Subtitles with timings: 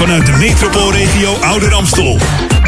[0.00, 2.18] vanuit de metropoolregio Ouder Amstel.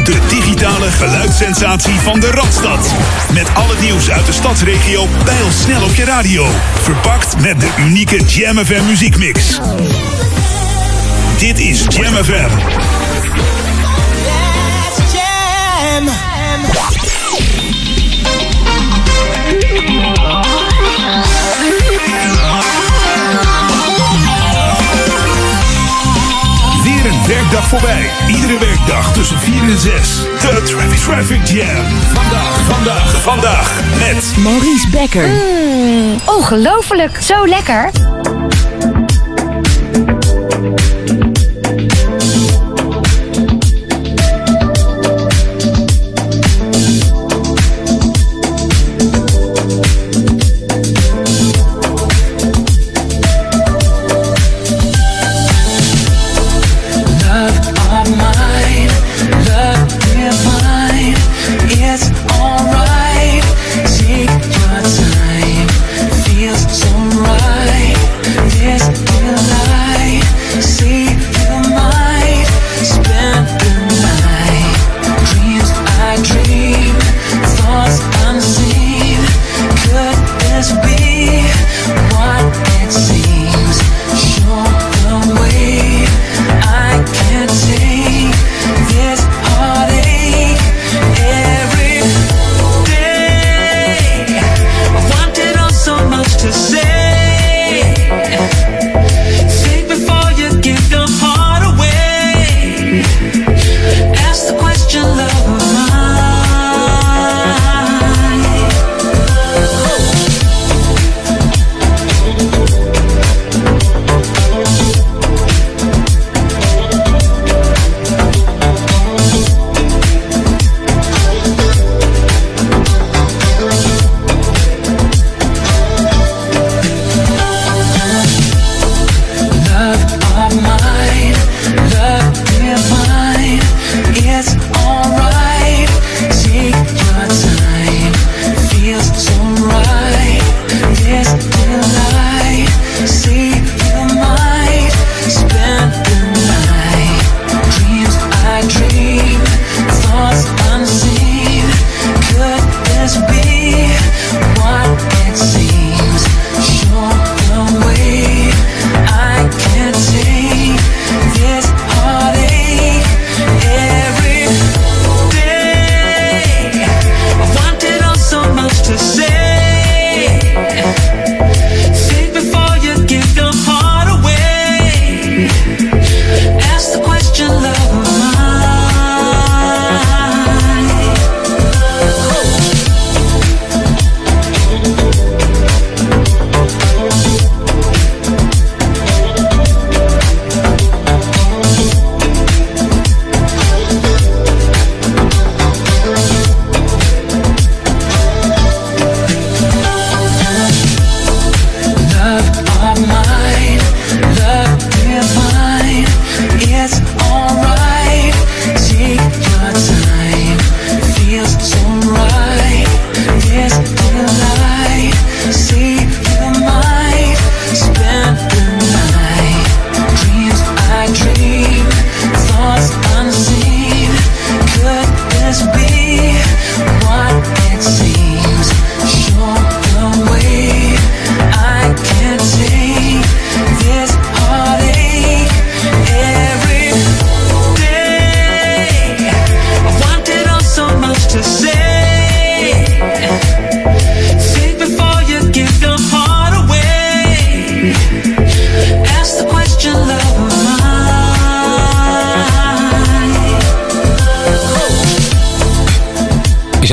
[0.03, 2.93] De digitale geluidssensatie van de Radstad.
[3.33, 5.07] Met al het nieuws uit de stadsregio
[5.49, 6.47] snel op je radio.
[6.81, 9.59] Verpakt met de unieke Jam FM muziekmix.
[11.37, 12.49] Dit is Jam FM.
[15.13, 16.33] Jam.
[27.27, 28.09] Werkdag voorbij.
[28.27, 30.17] Iedere werkdag tussen 4 en 6.
[30.41, 31.85] De Traffic, Traffic Jam.
[32.13, 35.27] Vandaag, vandaag, vandaag met Maurice Becker.
[35.27, 37.91] Mm, ongelooflijk, zo lekker.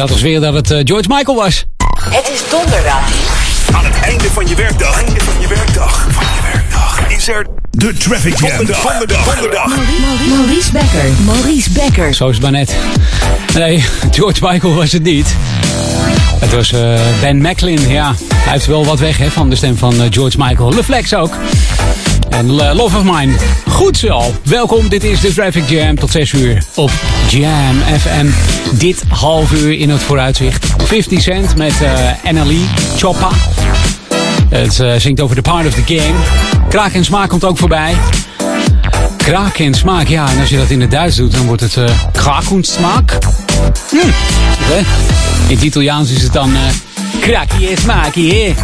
[0.09, 1.65] Dat het eh, George Michael was.
[2.01, 3.09] Het is donderdag.
[3.73, 5.03] Aan het einde van je werkdag.
[5.03, 6.07] Einde van je werkdag.
[6.11, 7.01] Van je werkdag.
[7.09, 8.57] Is er de Traffic Jam.
[8.57, 8.83] Donderdag.
[8.83, 9.25] Donderdag.
[9.25, 9.77] Donderdag.
[10.29, 11.11] Maurice Becker.
[11.25, 12.15] Maurice Becker.
[12.15, 12.77] Zo is het maar net.
[13.55, 13.85] Nee,
[14.17, 15.37] George Michael was het niet.
[16.41, 18.15] Het was uh, Ben Macklin, ja.
[18.35, 20.75] Hij heeft wel wat weg hè, van de stem van uh, George Michael.
[20.75, 21.35] Le Flex ook.
[22.31, 23.33] En Love of Mine.
[23.69, 24.23] Goed zo.
[24.43, 26.91] Welkom, dit is de Traffic Jam tot 6 uur op
[27.29, 28.27] Jam FM.
[28.79, 30.67] Dit half uur in het vooruitzicht.
[30.85, 32.61] 50 Cent met uh, NLE,
[32.97, 33.29] Choppa.
[34.49, 36.15] Het uh, zingt over the part of the game.
[36.69, 37.95] Kraak en Smaak komt ook voorbij.
[39.17, 40.31] Kraak en smaak, ja.
[40.31, 43.19] En als je dat in het Duits doet, dan wordt het uh, kraakensmaak.
[43.91, 43.97] Hm.
[45.49, 46.59] In het Italiaans is het dan uh,
[47.21, 48.55] krakie en smaakie,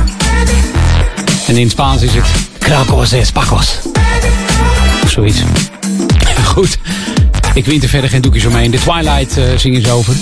[1.47, 2.25] En in Spaans is het
[2.67, 3.79] krakos en spakos.
[5.03, 5.43] Of zoiets.
[6.55, 6.79] Goed.
[7.55, 8.71] Ik wint er verder geen doekjes omheen.
[8.71, 10.15] De Twilight uh, zingen ze over.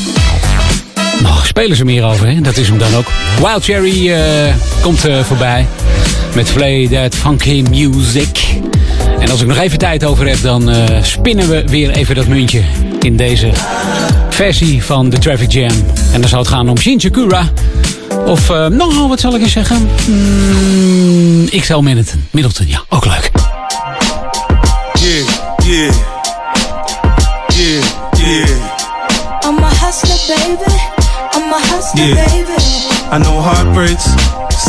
[1.22, 2.40] Nou, spelen ze meer over, hè?
[2.40, 3.06] Dat is hem dan ook.
[3.38, 4.18] Wild Cherry uh,
[4.82, 5.66] komt uh, voorbij.
[6.34, 8.38] Met Play That Funky Music.
[9.20, 10.70] En als ik nog even tijd over heb, dan
[11.02, 12.62] spinnen we weer even dat muntje
[13.00, 13.50] in deze
[14.30, 15.74] versie van de Traffic Jam.
[16.12, 17.50] En dan zal het gaan om Shinchikura.
[18.26, 19.88] Of, uh, nou, wat zal ik eens zeggen?
[20.06, 22.26] Mm, XL Middleton.
[22.30, 23.30] Middleton, ja, ook leuk.
[25.00, 25.28] Yeah,
[25.64, 25.92] yeah.
[27.48, 27.84] Yeah,
[28.16, 28.48] yeah.
[29.48, 30.78] I'm a hustler, baby.
[31.36, 32.26] I'm a hustler, Yeah.
[32.26, 32.62] baby.
[33.12, 34.04] I know heartbreaks,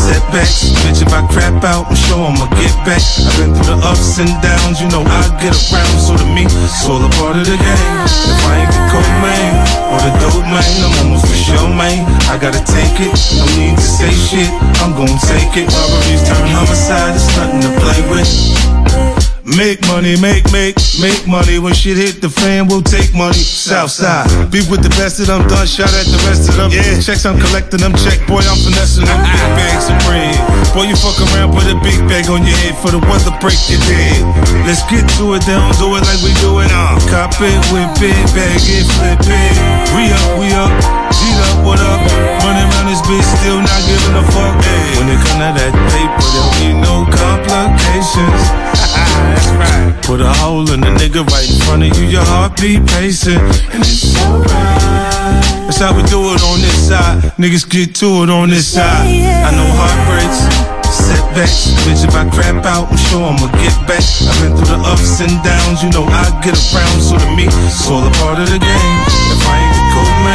[0.05, 0.69] setbacks.
[0.85, 3.01] Bitch, if I crap out, I'm sure I'ma get back.
[3.01, 5.97] I've been through the ups and downs, you know I get around.
[5.97, 7.89] So to me, it's all a part of the game.
[8.05, 9.51] If I ain't the cold man
[9.89, 12.05] or the dope man, I'm almost for sure, man.
[12.29, 14.51] I gotta take it, no need to say shit.
[14.85, 15.67] I'm gonna take it.
[15.73, 19.14] Robberies turn homicide, it's nothing to play with.
[19.45, 21.61] Make money, make, make, make money.
[21.61, 23.37] When shit hit the fan, we'll take money.
[23.37, 26.73] Southside, be with the best of them, done shot at the rest of them.
[26.73, 29.21] Yeah, checks I'm collecting them, check, boy, I'm finessing them.
[29.21, 30.33] Big bags of bread.
[30.73, 33.61] Boy, you fuck around, put a big bag on your head for the weather, break
[33.69, 34.25] your dead.
[34.65, 36.73] Let's get to it, they don't do it like we do it.
[36.73, 39.53] Uh, cop it, whip it, bag it, flip it.
[39.93, 40.73] We up, we up,
[41.19, 41.99] G'd up, what up?
[42.43, 44.53] Running around this bitch, still not giving a fuck.
[44.63, 48.41] Hey, when it come to that paper, there'll be no complications.
[50.05, 53.39] Put a hole in the nigga right in front of you, your heartbeat pacing.
[53.73, 55.05] And it's alright.
[55.65, 57.23] That's how we do it on this side.
[57.41, 59.07] Niggas get to it on this side.
[59.07, 60.45] I know heartbreaks,
[60.93, 61.73] setbacks.
[61.81, 64.03] Bitch, if I crap out, I'm sure I'ma get back.
[64.03, 66.99] I've been through the ups and downs, you know I get around.
[67.01, 68.95] So to me, it's all a part of the game.
[69.33, 70.34] If I ain't the cold man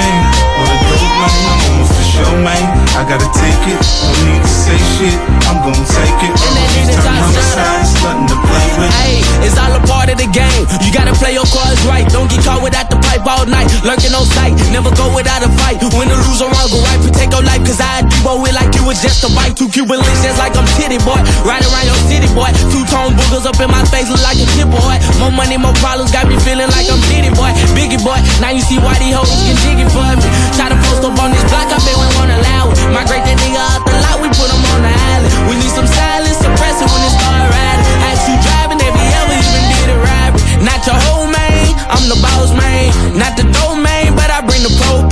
[15.20, 15.76] without a fight.
[15.92, 17.00] Win or lose or wrong, go right.
[17.04, 19.52] Protect your life, cause I debo it like you was just a bite.
[19.52, 21.20] Two Cuban links just like I'm titty boy.
[21.44, 22.48] Ride around your city boy.
[22.72, 24.96] Two tone boogers up in my face, look like a kid boy.
[25.20, 27.52] More money, more problems, got me feeling like I'm Diddy boy.
[27.76, 30.24] Biggie boy, now you see why these hoes get jiggy for me.
[30.56, 32.78] Try to post up on this block, I bet we won't allow it.
[32.96, 35.32] Migrate that nigga out the lot, we put him on the island.
[35.52, 37.86] We need some silence, suppress it when it start riding.
[38.08, 40.40] Ask you driving, if he ever even did a robbery.
[40.64, 42.88] Not your whole man, I'm the boss man.
[43.16, 45.09] Not the dough man, but I bring the propane.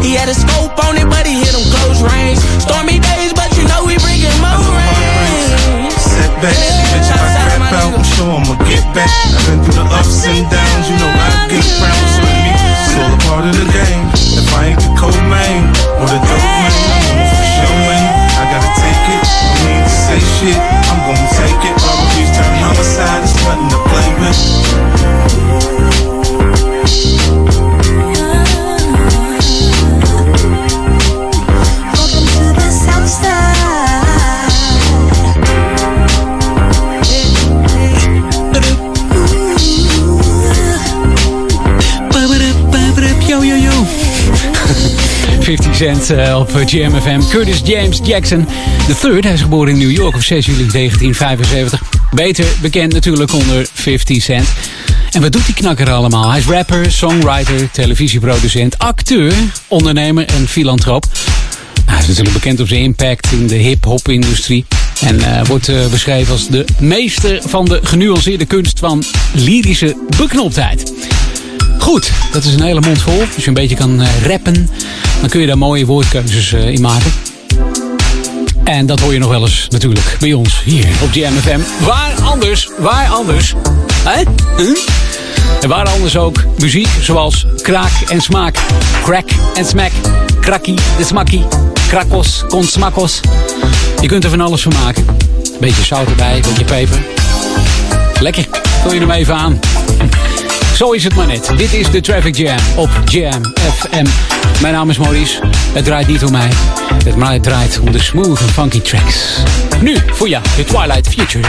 [0.00, 2.40] He had a scope on it, but he hit him close range.
[2.58, 5.92] Stormy days, but you know we bringing more rain.
[5.92, 6.56] Setbacks,
[6.90, 9.06] bitch, I crap out, I'm sure I'ma get back.
[9.06, 12.08] I've been through the ups and downs, you know I get around.
[12.16, 14.04] So to me, it's all a part of the game.
[14.40, 15.68] If I ain't the cold man
[16.00, 16.74] or the dope man,
[17.12, 18.04] I'm for sure, man.
[18.40, 20.58] I gotta take it, no need to say shit.
[20.90, 21.74] I'm gonna take it.
[21.76, 25.69] Robberies turn homicide, it's nothing to play with.
[45.56, 47.20] 50 Cent eh, op Jam FM.
[47.28, 48.46] Curtis James Jackson.
[49.00, 49.24] Third.
[49.24, 51.82] Hij is geboren in New York op 6 juli 1975.
[52.10, 54.48] Beter bekend natuurlijk onder 50 Cent.
[55.10, 56.30] En wat doet die knakker allemaal?
[56.30, 59.32] Hij is rapper, songwriter, televisieproducent, acteur,
[59.68, 61.04] ondernemer en filantroop.
[61.74, 64.64] Nou, hij is natuurlijk bekend op zijn impact in de hip-hop industrie.
[65.00, 70.92] En eh, wordt eh, beschreven als de meester van de genuanceerde kunst van lyrische beknoptheid.
[71.78, 73.20] Goed, dat is een hele mond vol.
[73.20, 74.70] Als je een beetje kan eh, rappen,
[75.20, 77.12] dan kun je daar mooie woordkeuzes eh, in maken.
[78.64, 81.60] En dat hoor je nog wel eens natuurlijk bij ons hier op JMFM.
[81.84, 83.54] Waar anders, waar anders?
[84.04, 84.22] Hè?
[84.56, 84.76] Huh?
[85.60, 88.56] En waar anders ook muziek zoals kraak en smaak.
[89.02, 89.90] Crack en smack.
[90.40, 91.44] Krakkie, de smakkie.
[91.88, 93.20] Krakos, konsmakos.
[94.00, 95.06] Je kunt er van alles van maken.
[95.60, 96.98] Beetje zout erbij, beetje peper.
[98.20, 98.48] Lekker,
[98.82, 99.58] vul je hem even aan.
[100.80, 101.52] Zo is het maar net.
[101.56, 103.42] Dit is de Traffic Jam op Jam
[103.78, 104.06] FM.
[104.60, 105.40] Mijn naam is Maurice.
[105.72, 106.50] Het draait niet om mij.
[107.04, 109.16] Het draait om de smooth en funky tracks.
[109.80, 111.48] Nu voor jou, de Twilight Future.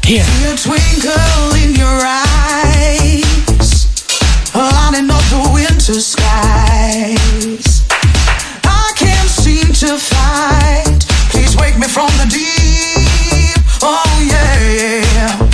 [0.00, 0.24] Hier.
[0.54, 3.86] Twinkle in your eyes,
[4.52, 7.82] lighting up the winter skies.
[8.64, 11.06] I can't seem to find.
[11.30, 13.62] Please wake me from the deep.
[13.82, 15.45] Oh yeah.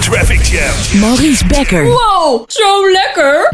[0.00, 1.00] Traffic Jam.
[1.00, 1.84] Maurice Becker.
[1.84, 3.48] Wow, zo lekker!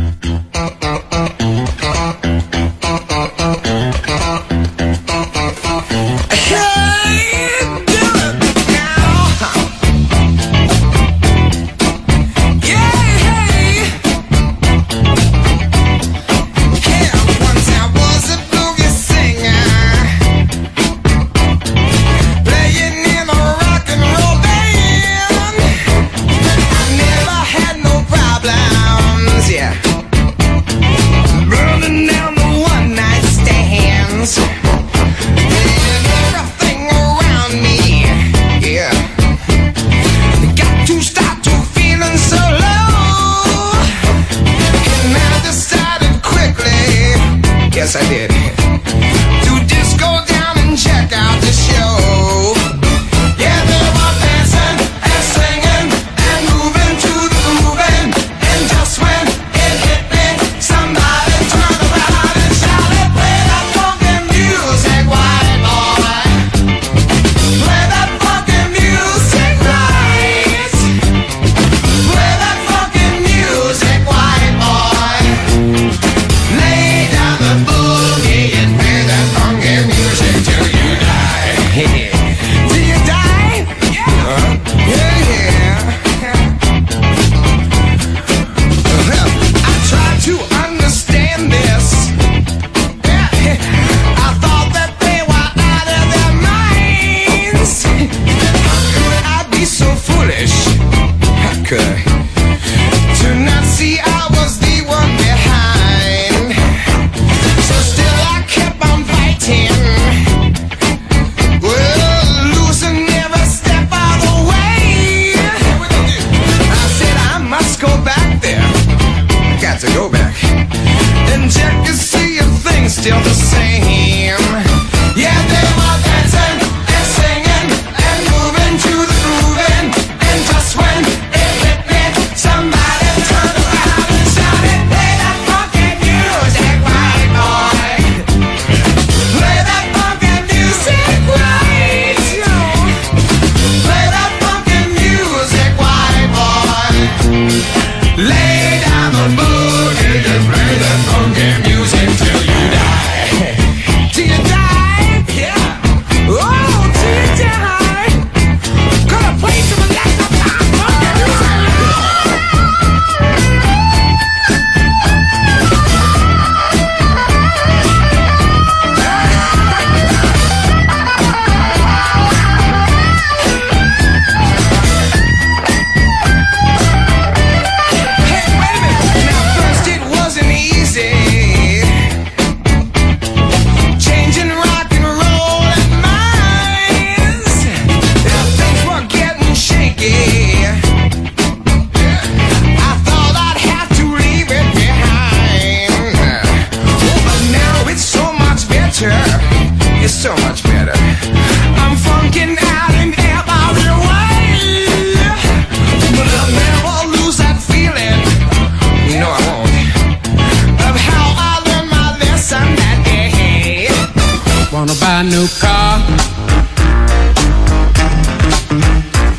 [214.82, 216.02] Wanna buy a new car,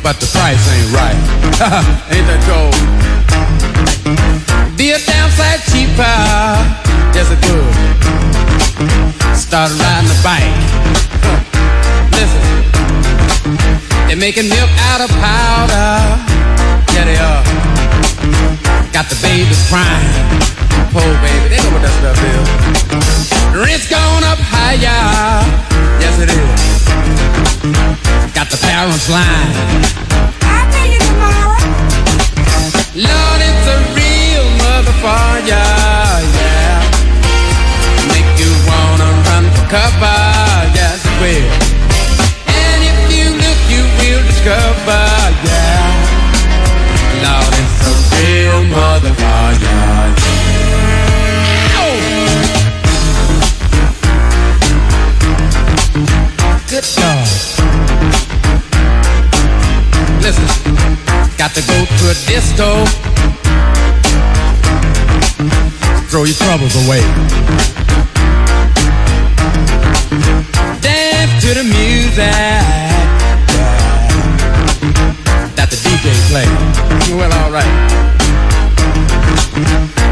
[0.00, 1.20] but the price ain't right.
[2.16, 2.72] ain't that cold?
[4.78, 6.16] Be a damn sight cheaper.
[7.12, 7.60] Yes, it could.
[9.36, 10.48] Start riding the bike.
[12.16, 12.40] Listen,
[14.08, 16.24] they're making milk out of powder.
[16.96, 17.44] Yeah, they are.
[18.96, 20.08] Got the babies crying.
[20.88, 23.33] Poor baby, they know what that stuff is.
[23.54, 24.82] Rent's gone up higher.
[26.02, 26.42] Yes, it is.
[28.34, 29.54] Got the parents lying.
[30.42, 31.54] I'll pay you tomorrow.
[32.98, 35.46] Lord, it's a real motherfucker.
[35.46, 36.82] Yeah.
[38.10, 40.18] Make you wanna run for cover.
[40.74, 41.54] Yes, it will.
[42.50, 45.06] And if you look, you will discover.
[45.46, 45.94] Yeah.
[47.22, 49.23] Lord, it's a real motherfucker.
[61.54, 62.84] to go to a disco.
[66.10, 67.00] Throw your troubles away.
[70.80, 72.34] Dance to the music
[75.54, 77.14] that the DJ plays.
[77.14, 77.70] Well, alright.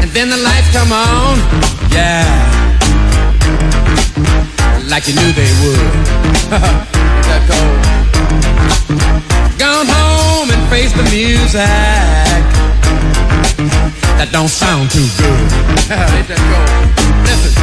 [0.01, 1.39] And then the lights come on.
[1.91, 2.23] Yeah.
[4.87, 5.93] Like you knew they would.
[7.27, 8.82] that cold.
[10.73, 11.61] Face the music.
[14.17, 15.29] That don't sound too good.
[15.93, 16.65] Ain't that cold?
[17.29, 17.61] Listen,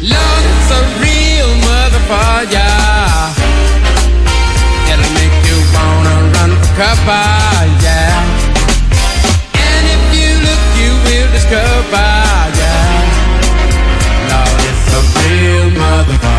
[0.00, 2.72] it's a real motherfucker.
[4.88, 7.28] It'll make you wanna run for cover,
[7.84, 8.16] yeah.
[9.52, 12.08] And if you look, you will discover,
[12.64, 13.12] yeah.
[14.32, 16.33] Lord, it's a real motherfucker,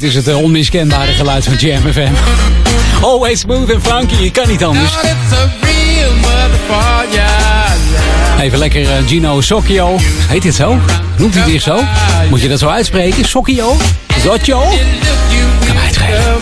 [0.00, 2.12] Dit is het eh, onmiskenbare geluid van Jam FM.
[3.02, 4.96] Always smooth and funky, je kan niet anders.
[8.40, 9.96] Even lekker eh, Gino Socchio.
[10.00, 10.78] Heet dit zo?
[11.16, 11.80] Noemt hij dit zo?
[12.30, 13.24] Moet je dat zo uitspreken?
[13.24, 13.76] Socchio?
[14.24, 14.60] Zocchio?
[15.66, 16.38] Kan mij het schelen.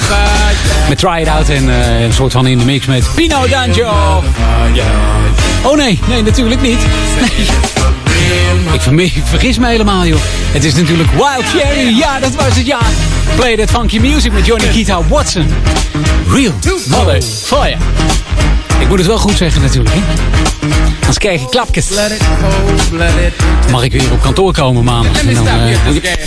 [0.88, 4.22] Met Try It Out en eh, een soort van in de mix met Pino D'Angio.
[5.62, 6.80] Oh nee, nee natuurlijk niet.
[7.20, 7.77] Nee.
[8.72, 10.18] Ik verme- ik vergis me helemaal joh.
[10.52, 12.78] Het is natuurlijk Wild Cherry, ja dat was het ja.
[13.36, 15.46] Play that funky music met Johnny Kita Watson.
[16.30, 16.52] Real
[16.88, 17.76] mother fire.
[18.80, 20.00] Ik moet het wel goed zeggen natuurlijk hè.
[21.00, 21.86] Anders krijg je klapjes.
[23.70, 25.20] Mag ik weer op kantoor komen maandag?
[25.22, 25.76] En dan, ik-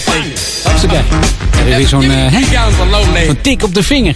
[0.02, 0.24] station.
[0.70, 1.02] Hupsakee.
[1.74, 3.42] Er is zo'n late.
[3.42, 4.16] tik op de vinger.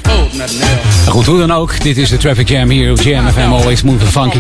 [1.04, 1.82] Maar goed, hoe dan ook.
[1.82, 3.40] Dit is de Traffic Jam hier op Jam FM.
[3.52, 4.38] Always smooth and funky.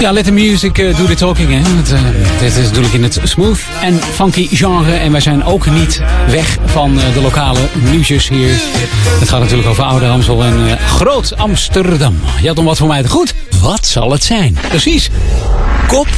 [0.00, 1.50] Ja, let the music eh, do the talking.
[1.50, 1.58] Hè.
[1.94, 2.02] Eh,
[2.40, 4.92] dit is natuurlijk in het smooth en funky genre.
[4.92, 8.50] En wij zijn ook niet weg van eh, de lokale nieuwsjes hier.
[9.18, 12.20] Het gaat natuurlijk over Oude Amstel en Groot Amsterdam.
[12.40, 13.34] Je had wat voor mij goed.
[13.60, 14.58] Wat zal het zijn?
[14.68, 15.10] Precies.
[15.86, 16.08] Kop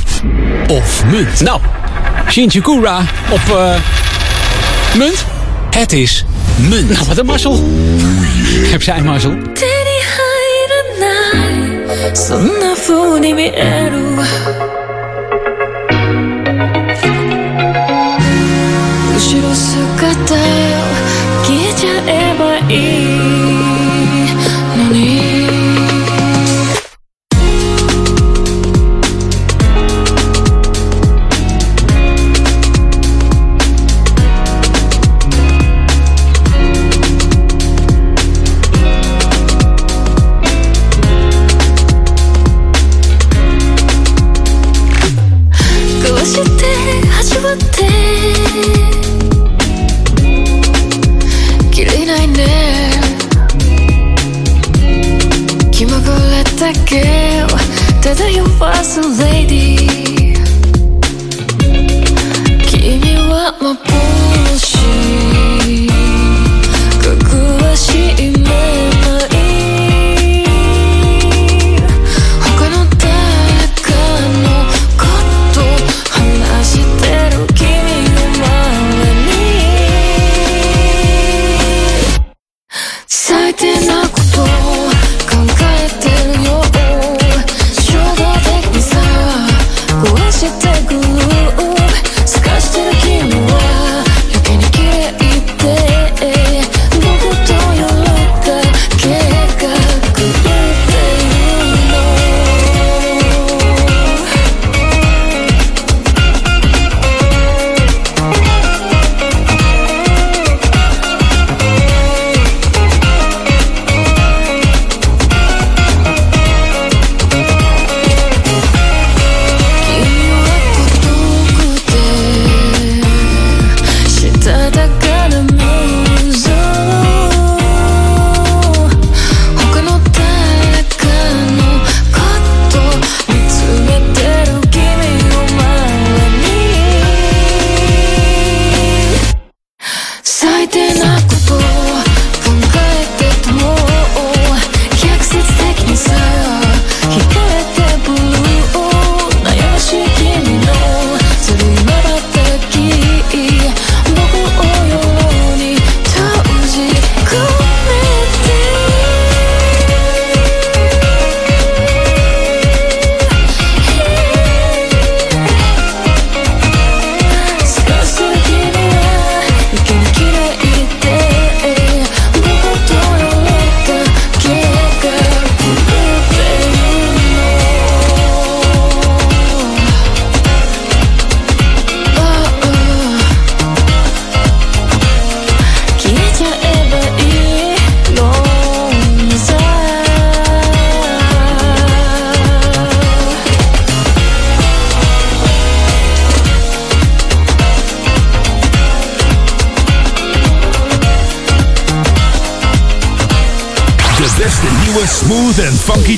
[0.69, 1.41] of munt?
[1.41, 1.61] Nou,
[2.31, 3.01] Shinchikura
[3.31, 3.41] op
[4.97, 5.25] munt.
[5.71, 6.25] Het is
[6.57, 6.91] munt.
[6.91, 7.65] Nou, wat een mazzel.
[8.71, 9.35] Heb jij een mazzel?
[12.15, 13.99] そんな風に見える
[19.15, 20.39] 後ろ姿を
[21.43, 23.12] 消えちゃえばいい。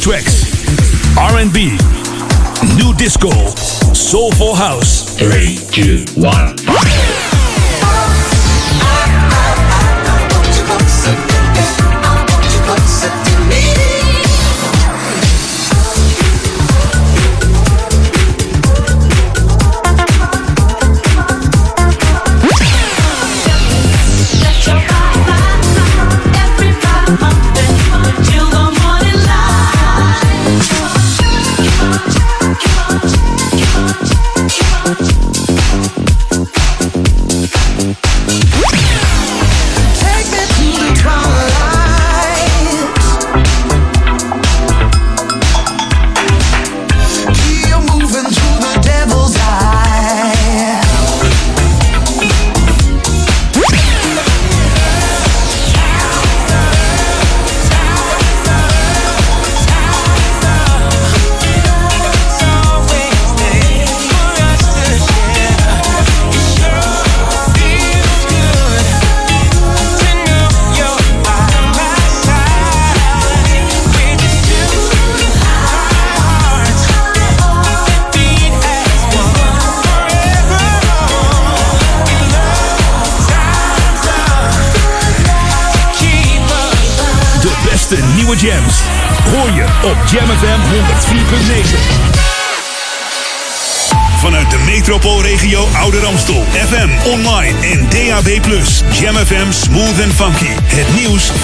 [0.05, 0.45] Tracks.
[1.17, 1.79] R&B,
[2.77, 3.31] new disco,
[3.95, 5.17] soulful house.
[5.17, 5.63] 3,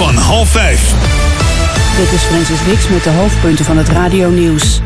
[0.05, 0.95] van half vijf.
[1.97, 4.81] Dit is Francis Wix met de hoofdpunten van het radionieuws.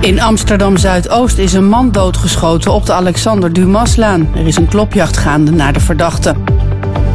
[0.00, 4.28] In Amsterdam Zuidoost is een man doodgeschoten op de Alexander Dumaslaan.
[4.34, 6.34] Er is een klopjacht gaande naar de verdachte.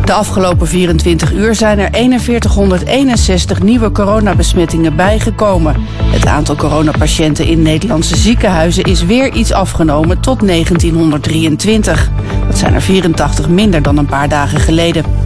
[0.05, 5.75] De afgelopen 24 uur zijn er 4161 nieuwe coronabesmettingen bijgekomen.
[6.03, 12.09] Het aantal coronapatiënten in Nederlandse ziekenhuizen is weer iets afgenomen tot 1923.
[12.47, 15.18] Dat zijn er 84 minder dan een paar dagen geleden.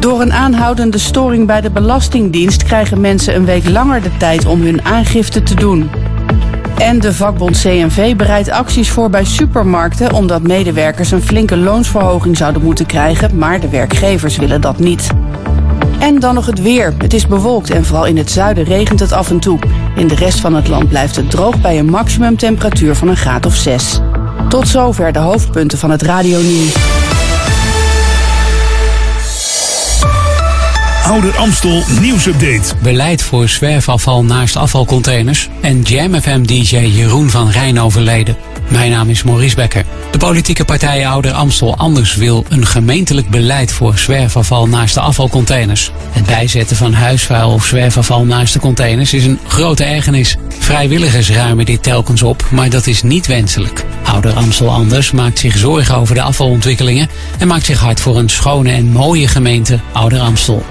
[0.00, 4.60] Door een aanhoudende storing bij de Belastingdienst krijgen mensen een week langer de tijd om
[4.60, 5.90] hun aangifte te doen.
[6.78, 12.62] En de vakbond CNV bereidt acties voor bij supermarkten omdat medewerkers een flinke loonsverhoging zouden
[12.62, 15.10] moeten krijgen, maar de werkgevers willen dat niet.
[15.98, 16.94] En dan nog het weer.
[16.98, 19.58] Het is bewolkt en vooral in het zuiden regent het af en toe.
[19.96, 23.46] In de rest van het land blijft het droog bij een maximumtemperatuur van een graad
[23.46, 24.00] of 6.
[24.48, 26.89] Tot zover de hoofdpunten van het radionieuws.
[31.10, 32.74] Ouder Amstel nieuwsupdate.
[32.82, 35.48] Beleid voor zwerfafval naast afvalcontainers.
[35.60, 38.36] En Jam FM DJ Jeroen van Rijn overleden.
[38.68, 39.84] Mijn naam is Maurice Becker.
[40.10, 45.90] De politieke partij Ouder Amstel Anders wil een gemeentelijk beleid voor zwerfafval naast de afvalcontainers.
[46.10, 50.36] Het bijzetten van huisvuil of zwerfafval naast de containers is een grote ergernis.
[50.58, 53.84] Vrijwilligers ruimen dit telkens op, maar dat is niet wenselijk.
[54.04, 58.30] Ouder Amstel Anders maakt zich zorgen over de afvalontwikkelingen en maakt zich hard voor een
[58.30, 60.64] schone en mooie gemeente Ouder Amstel.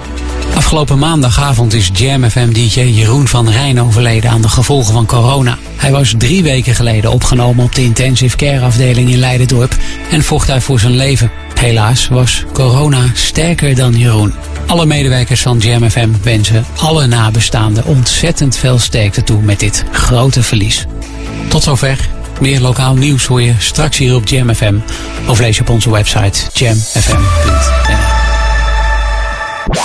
[0.60, 5.58] Afgelopen maandagavond is Jam FM DJ Jeroen van Rijn overleden aan de gevolgen van corona.
[5.76, 9.78] Hij was drie weken geleden opgenomen op de intensive care afdeling in Leidendorp
[10.12, 11.32] en vocht daar voor zijn leven.
[11.60, 14.34] Helaas was corona sterker dan Jeroen.
[14.68, 20.44] Alle medewerkers van Jam FM wensen alle nabestaanden ontzettend veel sterkte toe met dit grote
[20.44, 20.86] verlies.
[21.48, 22.10] Tot zover.
[22.40, 24.76] Meer lokaal nieuws hoor je straks hier op Jam FM
[25.28, 28.19] of lees je op onze website jamfm.nl.
[29.70, 29.82] Weer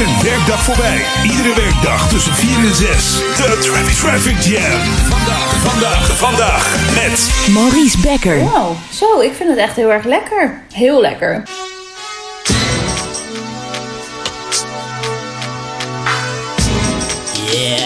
[0.00, 1.04] een werkdag voorbij.
[1.22, 3.12] Iedere werkdag tussen 4 en 6.
[3.36, 4.80] De Traffic Traffic Jam.
[5.08, 8.38] Vandaag, vandaag, vandaag met Maurice Becker.
[8.38, 10.62] Wow, zo, ik vind het echt heel erg lekker.
[10.72, 11.42] Heel lekker.
[17.54, 17.83] Feels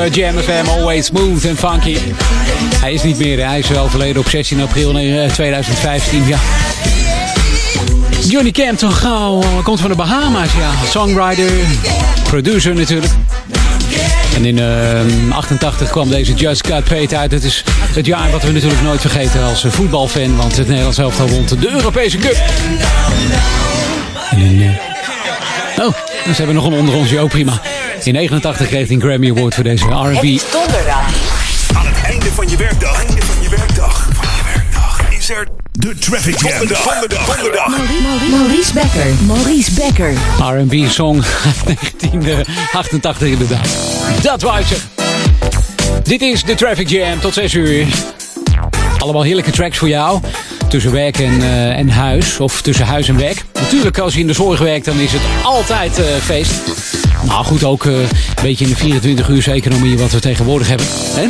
[0.00, 1.96] Eh, Jamfm always smooth and funky.
[2.80, 4.92] Hij is niet meer, hij is wel verleden op 16 april
[5.32, 6.38] 2015, eh, ja.
[8.28, 10.70] Johnny Camp, toch gauw, komt van de Bahama's, ja.
[10.88, 11.50] Songwriter,
[12.22, 13.12] producer natuurlijk.
[14.34, 14.60] En in
[15.32, 17.30] 88 kwam deze Just Cut Paid uit.
[17.30, 20.36] Het is het jaar wat we natuurlijk nooit vergeten als voetbalfan.
[20.36, 22.36] Want het Nederlands elftal rond de Europese Cup.
[25.78, 25.94] Oh,
[26.24, 27.10] ze hebben nog een onder ons.
[27.10, 27.60] Jo, prima.
[28.04, 29.92] In 89 kreeg hij een Grammy Award voor deze R&B.
[30.52, 31.14] donderdag.
[31.76, 32.98] Aan het einde van je werkdag.
[33.06, 34.08] Einde van je werkdag.
[34.12, 35.00] Van je werkdag.
[35.18, 36.58] Is er de Traffic Jam.
[36.58, 36.82] Donderdag.
[36.84, 37.26] Donderdag.
[37.26, 37.68] donderdag.
[38.30, 39.06] Maurice, Becker.
[39.26, 40.12] Maurice Becker.
[40.38, 41.14] R&B song
[42.04, 43.68] 1988 inderdaad.
[44.22, 44.82] Dat was het.
[46.02, 47.20] Dit is de Traffic Jam.
[47.20, 47.86] Tot 6 uur.
[48.98, 50.20] Allemaal heerlijke tracks voor jou
[50.68, 52.38] tussen werk en, eh, en huis.
[52.40, 53.44] Of tussen huis en werk.
[53.60, 56.52] Natuurlijk, als je in de zorg werkt, dan is het altijd eh, feest.
[57.26, 58.08] Nou goed, ook eh, een
[58.42, 60.86] beetje in de 24 uur economie wat we tegenwoordig hebben.
[60.90, 61.26] Hè?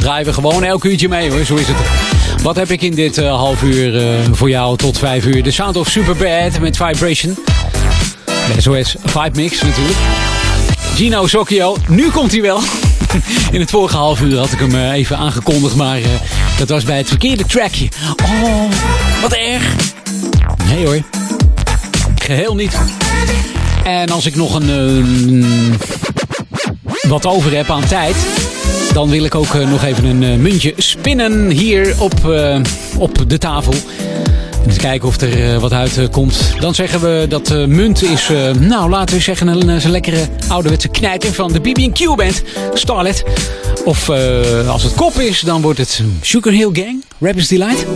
[0.00, 1.76] Draaien gewoon elk uurtje mee hoor, zo is het.
[2.42, 5.42] Wat heb ik in dit eh, half uur eh, voor jou tot 5 uur?
[5.42, 7.38] De Sound of Superbad met Vibration.
[8.24, 9.98] De SOS Vibe Mix natuurlijk.
[10.94, 12.60] Gino Socchio, nu komt hij wel.
[13.52, 16.00] In het vorige half uur had ik hem even aangekondigd, maar
[16.58, 17.88] dat was bij het verkeerde trackje.
[18.24, 18.70] Oh,
[19.22, 19.74] wat erg.
[20.68, 21.00] Nee hoor,
[22.16, 22.78] geheel niet.
[23.88, 24.68] En als ik nog een,
[25.42, 28.16] eh, wat over heb aan tijd,
[28.92, 32.14] dan wil ik ook eh, nog even een eh, muntje spinnen hier op,
[32.98, 33.72] op de tafel.
[34.66, 36.54] Eens kijken of er wat uitkomt.
[36.60, 40.88] Dan zeggen we dat de munt is, nou laten we zeggen, een, een lekkere ouderwetse
[40.88, 42.42] knijter van de BB&Q band,
[42.74, 43.24] Starlet.
[43.84, 44.10] Of
[44.68, 47.86] als het kop is, dan wordt het Sugar Hill Gang, Rappers Delight.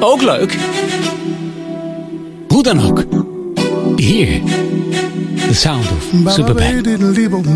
[0.00, 0.56] Ook leuk.
[2.48, 3.04] Hoe dan ook.
[3.96, 4.40] Hier,
[5.46, 6.02] The Sound of
[6.34, 6.82] Superbad.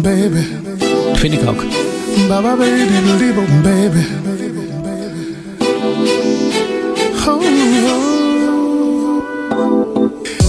[0.02, 0.46] baby.
[1.14, 1.64] Vind ik ook.
[2.28, 4.06] Baba baby.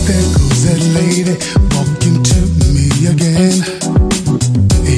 [0.05, 1.37] There goes that lady
[1.75, 2.39] walking to
[2.73, 3.63] me again.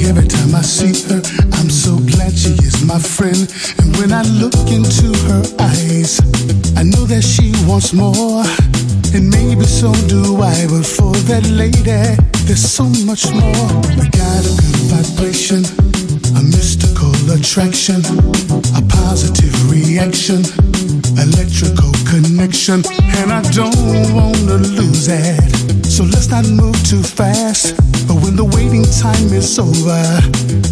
[0.08, 1.22] Every time I see her,
[1.52, 3.48] I'm so glad she is my friend.
[3.78, 6.20] And when I look into her eyes,
[6.76, 8.44] I know that she wants more.
[9.14, 11.82] And maybe so do I, but for that lady,
[12.46, 13.68] there's so much more.
[14.00, 15.62] I got a good vibration,
[16.32, 18.00] a mystical attraction,
[18.72, 20.40] a positive reaction,
[21.20, 22.82] electrical connection,
[23.20, 23.76] and I don't
[24.14, 25.84] wanna lose it.
[25.84, 27.76] So let's not move too fast.
[28.08, 30.02] But when the waiting time is over,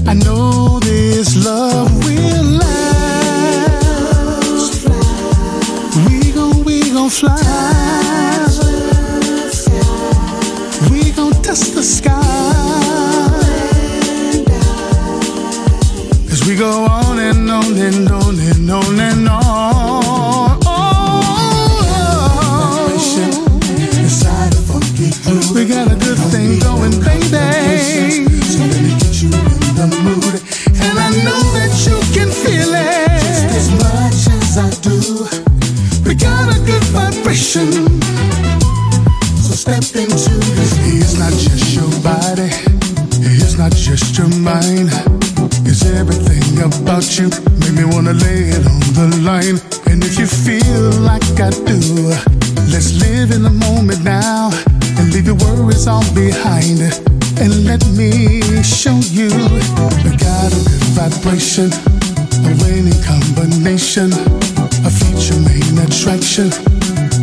[0.09, 4.01] I know this love will last.
[6.09, 8.00] We gon' we gon' fly.
[11.81, 12.13] The sky.
[16.31, 20.61] As we go on and on and on and on and on.
[25.55, 28.29] We got a good thing going, baby.
[28.85, 30.37] Me get you in the mood.
[30.85, 33.09] And I know that you can feel it.
[33.25, 34.99] Just as much as I do.
[36.07, 37.73] We got a good vibration.
[39.45, 40.80] So step into this.
[44.51, 44.91] Mind.
[45.69, 47.31] It's everything about you.
[47.61, 49.57] Make me wanna lay it on the line.
[49.91, 52.11] And if you feel like I do,
[52.73, 54.51] let's live in the moment now
[54.99, 56.81] and leave your worries all behind.
[57.43, 58.11] And let me
[58.63, 59.31] show you
[60.03, 61.71] we got a good vibration,
[62.49, 64.11] a winning combination,
[64.89, 66.49] a feature main attraction,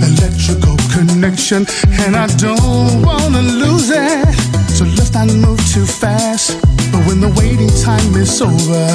[0.09, 1.67] electrical connection,
[2.03, 4.33] and I don't wanna lose it.
[4.77, 6.66] So let's not move too fast.
[7.27, 8.87] The waiting time is over,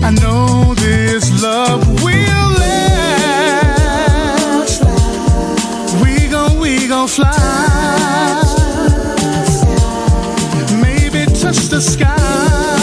[0.00, 4.04] I know this love will last.
[6.00, 7.32] We gon' we gon' fly.
[10.80, 12.75] Maybe touch the sky.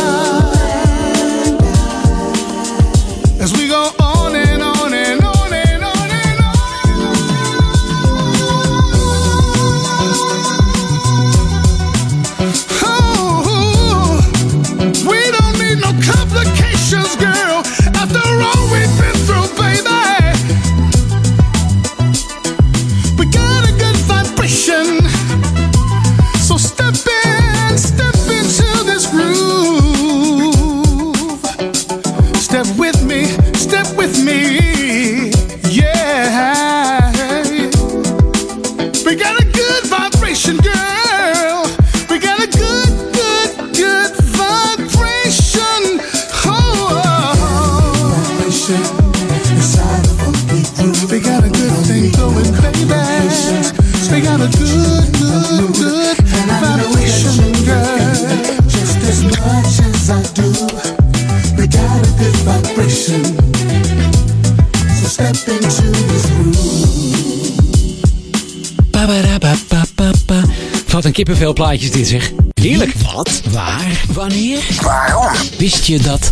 [71.34, 72.32] Een kippenvelplaatjes dit zeg.
[72.62, 72.94] Heerlijk.
[73.14, 73.42] Wat?
[73.52, 74.02] Waar?
[74.14, 74.60] Wanneer?
[74.82, 75.32] Waarom?
[75.58, 76.32] Wist je dat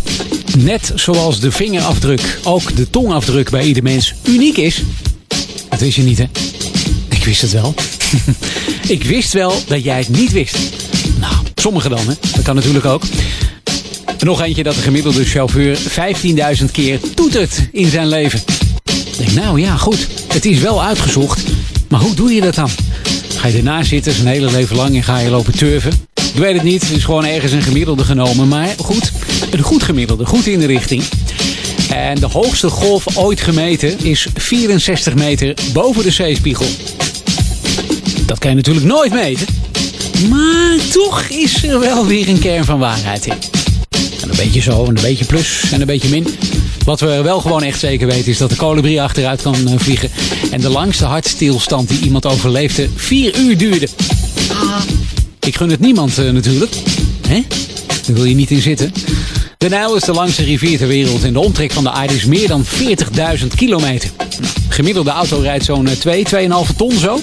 [0.58, 4.82] net zoals de vingerafdruk ook de tongafdruk bij ieder mens uniek is?
[5.68, 6.24] Dat wist je niet hè?
[7.08, 7.74] Ik wist het wel.
[8.88, 10.56] Ik wist wel dat jij het niet wist.
[11.20, 12.14] Nou, sommigen dan hè.
[12.34, 13.02] Dat kan natuurlijk ook.
[14.18, 15.78] Nog eentje dat de gemiddelde chauffeur
[16.58, 18.40] 15.000 keer toetert in zijn leven.
[18.84, 20.06] Ik denk, nou ja, goed.
[20.28, 21.42] Het is wel uitgezocht.
[21.88, 22.70] Maar hoe doe je dat dan?
[23.42, 25.92] Ga je ernaast zitten zijn hele leven lang en ga je lopen turven?
[26.14, 26.82] Ik weet het niet.
[26.82, 28.48] Het is gewoon ergens een gemiddelde genomen.
[28.48, 29.12] Maar goed,
[29.50, 30.26] een goed gemiddelde.
[30.26, 31.02] Goed in de richting.
[31.90, 36.66] En de hoogste golf ooit gemeten is 64 meter boven de zeespiegel.
[38.26, 39.46] Dat kan je natuurlijk nooit meten.
[40.30, 43.36] Maar toch is er wel weer een kern van waarheid in.
[44.22, 46.26] En een beetje zo, en een beetje plus en een beetje min.
[46.84, 50.10] Wat we wel gewoon echt zeker weten is dat de kolibrie achteruit kan eh, vliegen.
[50.50, 53.88] En de langste hartstilstand die iemand overleefde vier uur duurde.
[55.40, 56.74] Ik gun het niemand eh, natuurlijk.
[57.28, 57.42] Hè?
[58.06, 58.92] Daar wil je niet in zitten.
[59.58, 62.24] De Nijl is de langste rivier ter wereld en de omtrek van de aarde is
[62.24, 64.10] meer dan 40.000 kilometer.
[64.18, 67.20] Nou, gemiddelde auto rijdt zo'n 2, 2,5 ton zo.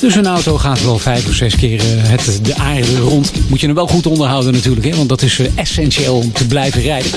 [0.00, 3.32] Dus een auto gaat wel vijf of zes keer eh, het, de aarde rond.
[3.48, 4.96] Moet je hem wel goed onderhouden natuurlijk, hè?
[4.96, 7.10] want dat is eh, essentieel om te blijven rijden.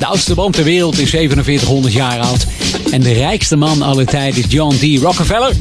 [0.00, 2.46] De oudste boom ter wereld is 4700 jaar oud.
[2.90, 5.02] En de rijkste man aller tijden is John D.
[5.02, 5.52] Rockefeller.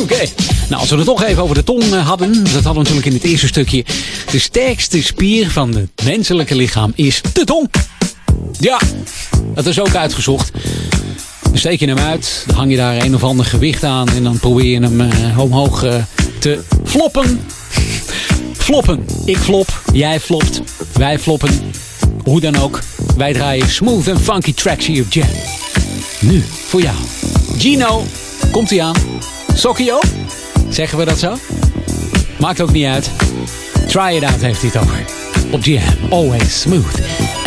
[0.00, 0.24] Oké.
[0.68, 2.32] Nou, als we het toch even over de tong eh, hadden.
[2.32, 3.84] Dat hadden we natuurlijk in het eerste stukje.
[4.30, 7.68] De sterkste spier van het menselijke lichaam is de tong.
[8.60, 8.78] Ja,
[9.54, 10.50] dat is ook uitgezocht.
[11.42, 14.22] Dan steek je hem uit, dan hang je daar een of ander gewicht aan en
[14.22, 15.94] dan probeer je hem eh, omhoog eh,
[16.38, 17.40] te floppen.
[18.52, 19.04] Floppen.
[19.24, 20.60] Ik flop, jij flopt,
[20.92, 21.72] wij floppen.
[22.24, 22.80] Hoe dan ook,
[23.18, 25.28] wij draaien smooth en funky tracks hier op Jam.
[26.20, 26.96] Nu, voor jou.
[27.58, 28.04] Gino,
[28.50, 28.96] komt hij aan.
[29.54, 30.00] Sokio?
[30.68, 31.36] Zeggen we dat zo?
[32.38, 33.10] Maakt ook niet uit.
[33.86, 35.04] Try it out heeft hij over.
[35.50, 37.37] Op Jam, always smooth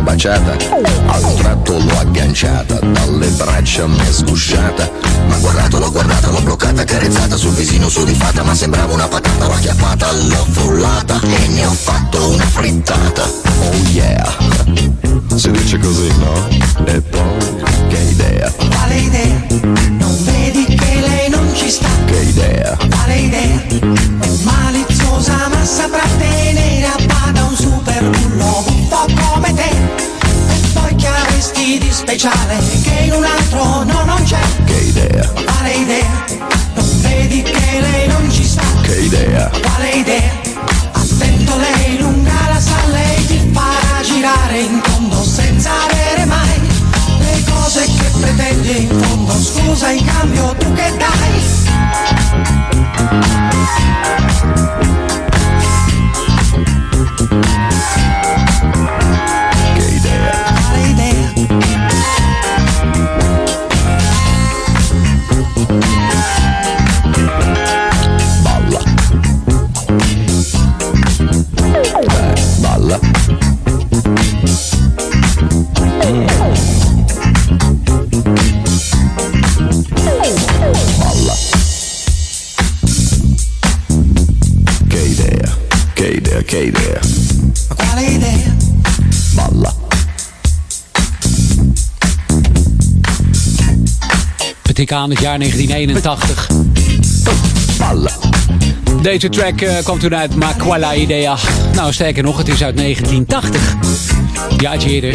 [0.00, 0.56] l'ho baciata,
[1.06, 4.90] a un tratto l'ho agganciata, dalle braccia mi è sgusciata,
[5.28, 9.52] ma guardato, l'ho guardata, l'ho bloccata, carezzata sul visino sudifata, ma sembrava una patata, l'ho
[9.52, 13.24] acchiappata, l'ho frullata e ne ho fatto una frittata.
[13.24, 14.36] Oh yeah,
[15.34, 16.48] si dice così, no?
[16.86, 19.46] E poi, che idea, Quale idea?
[19.98, 21.88] Non vedi che lei non ci sta?
[22.06, 23.62] che idea, Quale idea?
[23.68, 25.99] È maliziosa ma saprà
[32.20, 34.40] speciale che in un altro no non c'è?
[34.66, 36.24] che idea, Quale idea?
[36.74, 38.62] Non vedi che lei non ci sta?
[38.82, 40.30] che idea, Quale idea?
[40.92, 46.60] Attento lei lunga la sa, lei ti farà girare in tondo senza avere mai
[47.20, 49.32] le cose che pretendi in fondo.
[49.32, 51.50] Scusa in cambio tu che dai?
[94.92, 96.48] Aan het jaar 1981.
[97.78, 98.10] Balla.
[99.02, 101.36] Deze track eh, kwam toen uit Ma Quella Idea.
[101.74, 103.74] Nou, sterker nog, het is uit 1980.
[104.56, 105.14] Jaartje eerder.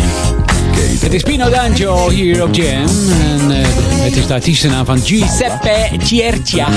[0.99, 2.87] Het is Pino D'Angelo hier op Jam.
[3.09, 3.67] En eh,
[4.03, 6.67] het is de artiestennaam van Giuseppe Ciercia.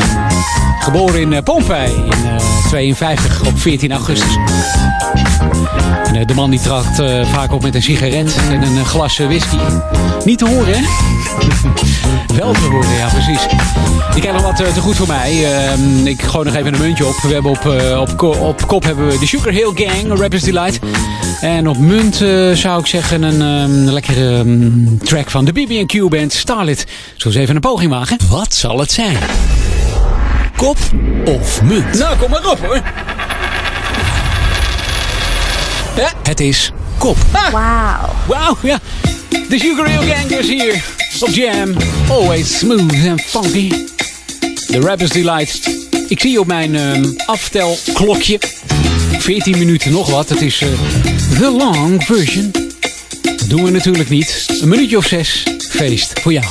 [0.81, 2.37] Geboren in eh, Pompei in eh
[2.69, 4.37] 52 op 14 augustus.
[6.05, 9.57] En, de man die trad eh, vaak op met een sigaret en een glas whisky.
[10.25, 10.81] Niet te horen, hè?
[12.35, 13.47] Wel te horen, ja, precies.
[14.12, 15.45] Die krijgt nog wat eh, te goed voor mij.
[15.66, 17.16] Ehm, ik gooi nog even een muntje op.
[17.22, 20.43] We hebben op, eh, op, ko- op kop hebben we de Sugar Hill Gang, Rappers
[20.43, 20.79] Delight.
[21.41, 26.09] En op munt eh, zou ik zeggen een ehm, lekkere ehm, track van de BB&Q
[26.09, 26.87] band Starlit.
[27.16, 28.16] Zo eens even een poging wagen.
[28.29, 29.16] Wat zal het zijn?
[30.57, 30.79] Kop
[31.24, 31.99] of munt?
[31.99, 32.81] Nou, kom maar op hoor.
[35.97, 37.16] Ja, het is kop.
[37.53, 38.09] Wauw.
[38.26, 38.79] Wauw, ja.
[39.49, 40.85] De Sugar Hill Gang is hier
[41.23, 41.77] op Jam.
[42.11, 43.69] Always smooth and funky.
[44.66, 45.77] The Rappers Delight.
[46.09, 48.39] Ik zie op mijn ehm, aftelklokje
[49.19, 50.29] 14 minuten nog wat.
[50.29, 50.69] Het is eh,
[51.39, 52.51] de long version.
[53.23, 54.47] Dat doen we natuurlijk niet.
[54.61, 55.43] Een minuutje of zes.
[55.71, 56.47] Feest voor jou.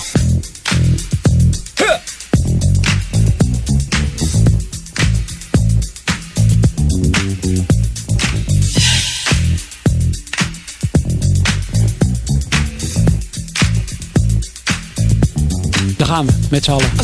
[16.08, 16.96] Gaan we met z'n allen.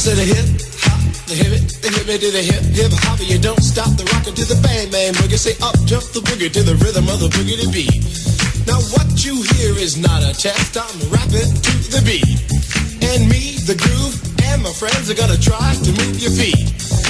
[1.25, 3.19] The hip it, the hip it to the hip hip hop.
[3.19, 5.37] You don't stop the rockin' to the bang bang boogie.
[5.37, 7.99] Say up jump the boogie to the rhythm of the boogie to beat.
[8.67, 10.77] Now what you hear is not a test.
[10.77, 12.39] I'm rapping to the beat,
[13.09, 14.15] and me, the groove,
[14.47, 16.63] and my friends are gonna try to move your feet.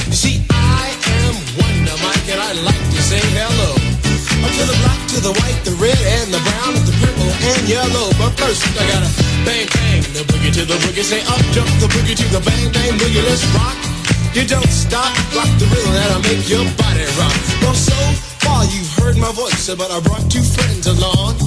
[0.09, 0.83] You see, I
[1.21, 3.82] am Wonder Mike, and I like to say hello.
[4.43, 7.61] To the black, to the white, the red, and the brown, and the purple, and
[7.67, 8.11] yellow.
[8.21, 9.09] But first, I gotta
[9.47, 11.03] bang, bang the boogie to the boogie.
[11.03, 13.23] Say up, jump the boogie to the bang, bang boogie.
[13.25, 13.75] Let's rock.
[14.33, 17.37] You don't stop, rock the rhythm that'll make your body rock.
[17.61, 17.97] Well, so
[18.45, 21.37] far you've heard my voice, but I brought two friends along.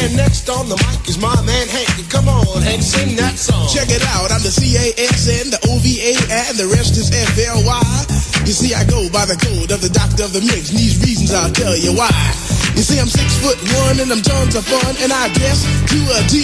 [0.00, 1.88] And next on the mic is my man Hank.
[2.08, 3.68] Come on, Hank, sing that song.
[3.68, 8.29] Check it out, I'm the C-A-S-N, the O-V-A, and the rest is F-L-Y.
[8.50, 10.98] You see, I go by the code of the doctor of the mix, and these
[10.98, 12.10] reasons I'll tell you why.
[12.74, 15.98] You see, I'm six foot one, and I'm tons of fun, and I dress to
[16.18, 16.42] a T.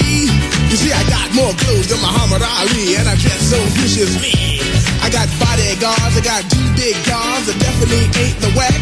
[0.71, 4.39] You see, I got more clothes than Muhammad Ali, and I dress so viciously.
[5.03, 8.79] I got bodyguards, I got two big cars that definitely ain't the whack.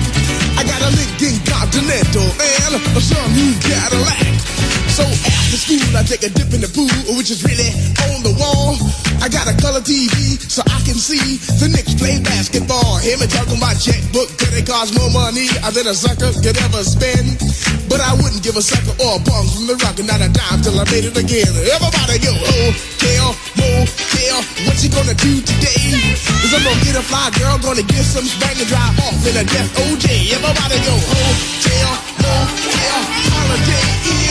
[0.61, 4.84] I got a Lincoln Continental and a some new Cadillac.
[4.95, 7.67] So after school, I take a dip in the pool, which is really
[8.15, 8.79] on the wall.
[9.19, 13.03] I got a color TV so I can see the Knicks play basketball.
[13.03, 16.87] Him and talking my checkbook, could it cost more money than a sucker could ever
[16.87, 17.43] spend?
[17.91, 20.31] But I wouldn't give a sucker or a bum from the rock and not a
[20.31, 21.51] dime till I made it again.
[21.51, 25.91] Everybody go, oh, hotel, motel, oh, what you gonna do today?
[26.39, 29.43] Cause I'm gonna get a fly girl, gonna get some spank and drive off in
[29.43, 30.39] a death OJ.
[30.39, 31.91] Everybody go, oh, hotel,
[32.23, 32.99] motel,
[33.35, 34.24] holiday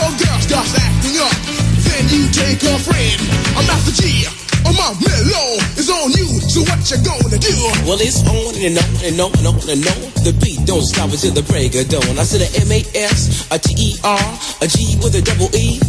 [0.00, 1.36] your girl starts acting up,
[1.84, 3.20] then you take her friend.
[3.52, 4.24] I'm Master G.
[4.64, 7.52] Oh my mellow is on you, so what you gonna do?
[7.84, 10.00] Well, it's on and on and on and on and on.
[10.24, 12.18] The beat don't stop until the break of dawn.
[12.18, 14.24] I said a M-A-S, a T-E-R,
[14.62, 15.80] a G with a double E.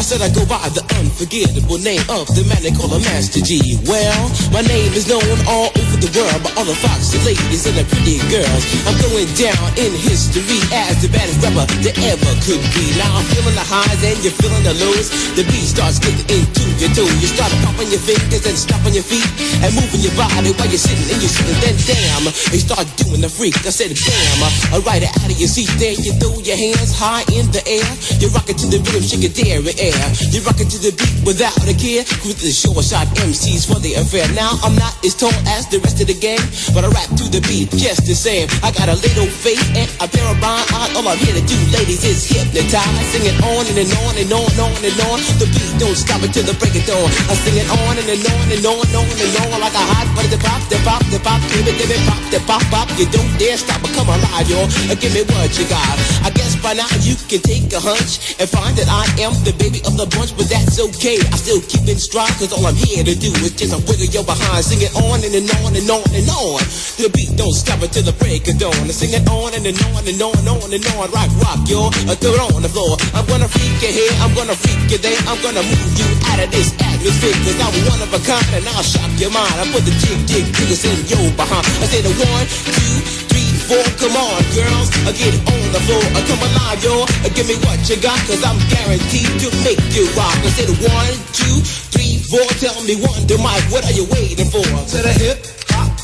[0.00, 3.44] I said I go by the unforgettable name of the man they call a Master
[3.44, 3.76] G.
[3.84, 7.76] Well, my name is known all over the world by all the foxy ladies and
[7.76, 8.64] the pretty girls.
[8.88, 12.96] I'm going down in history as the baddest rapper there ever could be.
[12.96, 15.12] Now I'm feeling the highs and you're feeling the lows.
[15.36, 17.04] The beat starts getting into your toe.
[17.20, 19.28] You start popping your fingers and stomping your feet
[19.60, 21.60] and moving your body while you're sitting and you're sitting.
[21.60, 23.52] Then damn, you start doing the freak.
[23.68, 25.68] I said damn, uh, I ride it out of your seat.
[25.76, 27.84] There you throw your hands high in the air.
[28.16, 29.89] You rock it to the rhythm, shake it air.
[30.30, 32.06] You rock it to the beat without a care.
[32.22, 34.22] With the short shot MCs for the affair.
[34.38, 37.26] Now I'm not as tall as the rest of the gang, but I rap to
[37.26, 38.46] the beat just the same.
[38.62, 40.94] I got a little face and a pair of rhyme eyes.
[40.94, 43.06] All I'm here to do, ladies, is hypnotize.
[43.10, 45.18] Sing it on and, and on and on and on and on.
[45.42, 47.08] The beat don't stop until the break of dawn.
[47.26, 49.84] I sing it on and, and on and on and on and on like a
[49.90, 50.30] hot butter.
[50.30, 52.86] The pop, the pop, the pop, give it, give it, pop, the pop, pop.
[52.94, 54.70] You don't dare stop, but come alive, y'all.
[55.02, 55.98] Give me what you got.
[56.22, 59.56] I guess by now you can take a hunch and find that I am the
[59.70, 61.18] baby of the bunch, but that's okay.
[61.30, 64.10] I still keep in stride, cause all I'm here to do is just a wiggle
[64.10, 64.66] your behind.
[64.66, 66.58] Sing it on and, and on and on and on.
[66.98, 68.74] The beat don't stop until the break of dawn.
[68.74, 71.06] I sing it on and, and on and on and on and on.
[71.14, 71.88] Rock, rock, yo.
[72.10, 72.98] Uh, throw it on the floor.
[73.14, 75.20] I'm gonna freak you here, I'm gonna freak you there.
[75.30, 78.66] I'm gonna move you out of this atmosphere, cause I'm one of a kind and
[78.74, 79.54] I'll shock your mind.
[79.54, 81.64] I put the jig, jig, jiggers in your behind.
[81.78, 83.82] I say the one, two, three, four.
[84.02, 86.02] Come on, girls, uh, get on the floor.
[86.12, 87.06] Uh, come alive, yo.
[87.06, 90.34] Uh, give me what you got, cause I'm guaranteed to make you rock.
[90.42, 91.62] I the one, two,
[91.94, 92.44] three, four.
[92.58, 94.66] Tell me one, the mic, what are you waiting for?
[94.66, 95.46] To the hip,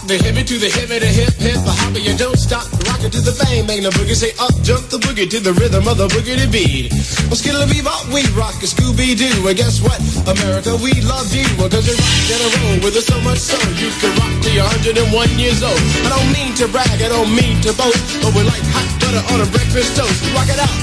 [0.07, 2.63] the hippie to the hippie, the hip, hip, the hopper, you don't stop.
[2.87, 4.15] Rock it to the bang, bang the boogie.
[4.15, 6.95] Say up, jump the boogie to the rhythm of the boogie to beat.
[7.27, 9.51] Well, skittle bebop, we rock a Scooby Doo.
[9.51, 9.99] And guess what?
[10.31, 11.47] America, we love you.
[11.59, 14.55] Cause you rock in a row with us so much so you can rock till
[14.55, 14.71] you're
[15.11, 15.11] 101
[15.43, 15.81] years old.
[16.07, 19.23] I don't mean to brag, I don't mean to boast, but we're like hot butter
[19.35, 20.23] on a breakfast toast.
[20.39, 20.79] Rock it out.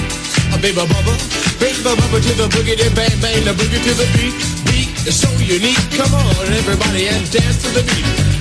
[0.52, 1.14] A baby bubba,
[1.56, 4.36] baby bubba to the boogie, the bang bang, the boogie to the beat.
[4.68, 5.80] Beat is so unique.
[5.96, 8.33] Come on, everybody, and dance to the beat.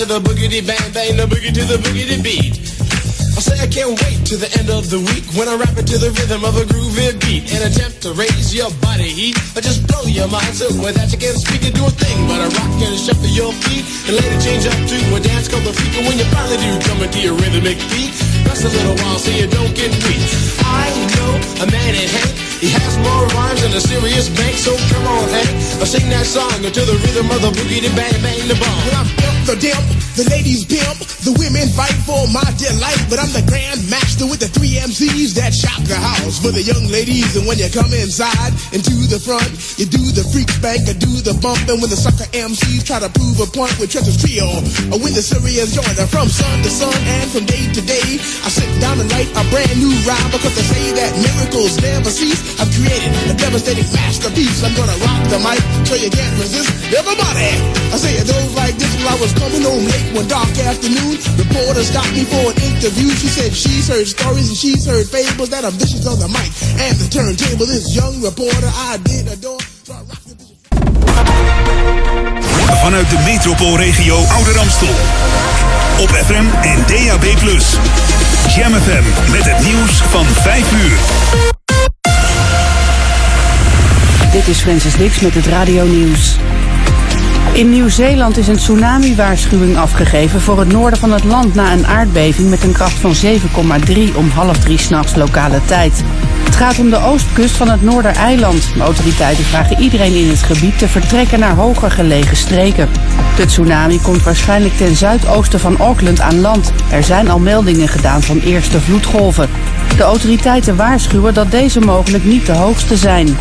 [0.00, 2.59] To the boogity bang bang, the boogie to the boogity beat.
[3.40, 5.88] I say I can't wait to the end of the week when I rap it
[5.88, 7.48] to the rhythm of a groovy beat.
[7.56, 11.16] and attempt to raise your body heat or just blow your mind so that you
[11.16, 14.36] can't speak and do a thing but a rock and shuffle your feet and later
[14.44, 15.88] change up to a dance called the freak.
[15.96, 18.12] And when you finally do come into your rhythmic beat,
[18.44, 20.20] rest a little while so you don't get weak.
[20.60, 20.84] I
[21.16, 22.49] know a man in Hank.
[22.60, 25.48] He has more rhymes than a serious bank, so come on, Hank.
[25.80, 28.76] I sing that song until the rhythm of the boogie, the bang, bang, the bomb.
[28.84, 29.08] Well, I'm
[29.48, 29.80] the dimp,
[30.12, 33.00] the ladies pimp, the women fight for my delight.
[33.08, 36.60] But I'm the grand master with the three MCs that shock the house for the
[36.60, 37.32] young ladies.
[37.32, 39.48] And when you come inside and to the front,
[39.80, 41.64] you do the freak spank or do the bump.
[41.64, 44.44] And when the sucker MCs try to prove a point with Trevor's trio,
[44.92, 48.52] or when the serious joiner from sun to sun and from day to day, I
[48.52, 52.49] sit down and write a brand new rhyme because they say that miracles never cease.
[52.58, 54.64] I've created a devastating masterpiece.
[54.64, 56.72] I'm gonna rock the mic so you can't resist.
[56.90, 57.52] Everybody,
[57.92, 58.90] I say it goes like this.
[59.04, 63.14] While I was coming home late one dark afternoon, reporter stopped me for an interview.
[63.14, 66.50] She said she's heard stories and she's heard fables that are vicious on the mic
[66.82, 67.66] and the turntable.
[67.66, 69.60] This young reporter I did adore.
[72.80, 74.94] Vanuit de metropoolregio Ouder Amstel.
[75.98, 77.24] Op FM en DAB+.
[78.56, 81.59] Jam FM met het nieuws van 5 uur.
[84.32, 86.36] Dit is Francis Dix met het Radio Nieuws.
[87.52, 92.50] In Nieuw-Zeeland is een tsunami-waarschuwing afgegeven voor het noorden van het land na een aardbeving
[92.50, 96.02] met een kracht van 7,3 om half drie s'nachts lokale tijd.
[96.44, 98.74] Het gaat om de oostkust van het Noordereiland.
[98.74, 102.88] De autoriteiten vragen iedereen in het gebied te vertrekken naar hoger gelegen streken.
[103.36, 106.72] De tsunami komt waarschijnlijk ten zuidoosten van Auckland aan land.
[106.90, 109.48] Er zijn al meldingen gedaan van eerste vloedgolven.
[109.96, 113.36] De autoriteiten waarschuwen dat deze mogelijk niet de hoogste zijn.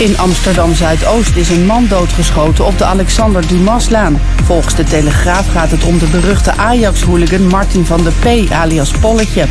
[0.00, 4.20] In Amsterdam Zuidoost is een man doodgeschoten op de Alexander Dumaslaan.
[4.44, 8.50] Volgens de Telegraaf gaat het om de beruchte Ajax-hooligan Martin van der P.
[8.52, 9.46] alias Polletje.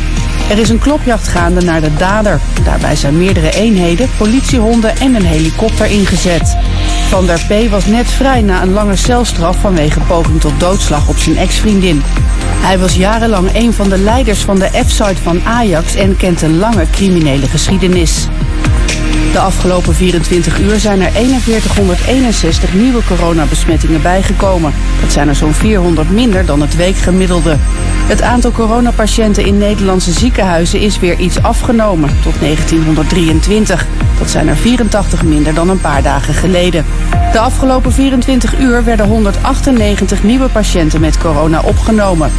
[0.50, 2.40] Er is een klopjacht gaande naar de dader.
[2.64, 6.56] Daarbij zijn meerdere eenheden, politiehonden en een helikopter ingezet.
[7.08, 7.70] Van der P.
[7.70, 12.02] was net vrij na een lange celstraf vanwege poging tot doodslag op zijn ex-vriendin.
[12.60, 16.58] Hij was jarenlang een van de leiders van de F-site van Ajax en kent een
[16.58, 18.28] lange criminele geschiedenis.
[19.32, 24.72] De afgelopen 24 uur zijn er 4161 nieuwe coronabesmettingen bijgekomen.
[25.00, 27.56] Dat zijn er zo'n 400 minder dan het weekgemiddelde.
[28.06, 33.86] Het aantal coronapatiënten in Nederlandse ziekenhuizen is weer iets afgenomen, tot 1923.
[34.18, 36.84] Dat zijn er 84 minder dan een paar dagen geleden.
[37.32, 42.30] De afgelopen 24 uur werden 198 nieuwe patiënten met corona opgenomen.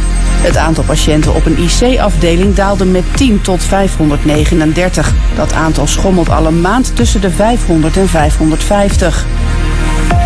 [0.42, 5.14] Het aantal patiënten op een IC-afdeling daalde met 10 tot 539.
[5.34, 9.26] Dat aantal schommelt al een maand tussen de 500 en 550.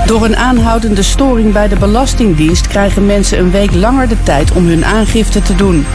[0.07, 4.67] Door een aanhoudende storing bij de Belastingdienst krijgen mensen een week langer de tijd om
[4.67, 5.87] hun aangifte te doen.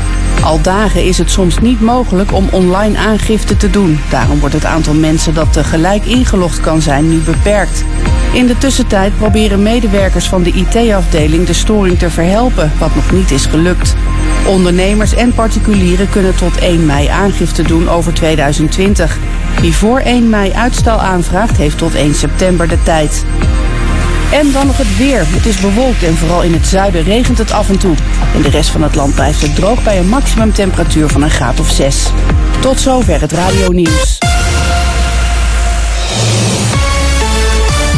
[0.43, 3.99] Al dagen is het soms niet mogelijk om online aangifte te doen.
[4.09, 7.85] Daarom wordt het aantal mensen dat tegelijk ingelogd kan zijn nu beperkt.
[8.33, 13.31] In de tussentijd proberen medewerkers van de IT-afdeling de storing te verhelpen, wat nog niet
[13.31, 13.95] is gelukt.
[14.47, 19.17] Ondernemers en particulieren kunnen tot 1 mei aangifte doen over 2020.
[19.61, 23.25] Wie voor 1 mei uitstel aanvraagt, heeft tot 1 september de tijd.
[24.31, 25.23] En dan nog het weer.
[25.25, 27.95] Het is bewolkt en vooral in het zuiden regent het af en toe.
[28.33, 31.59] In de rest van het land blijft het droog bij een maximumtemperatuur van een graad
[31.59, 32.09] of 6.
[32.59, 34.17] Tot zover het radio nieuws.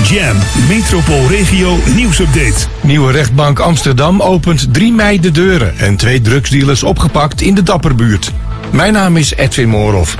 [0.03, 2.67] Jam, metropoolregio nieuwsupdate.
[2.81, 8.31] Nieuwe rechtbank Amsterdam opent 3 mei de deuren en twee drugsdealers opgepakt in de Dapperbuurt.
[8.71, 10.17] Mijn naam is Edwin Moorhoff.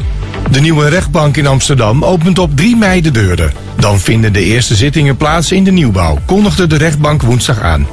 [0.54, 3.52] De nieuwe rechtbank in Amsterdam opent op 3 mei de deuren.
[3.78, 7.88] Dan vinden de eerste zittingen plaats in de nieuwbouw, kondigde de rechtbank woensdag aan.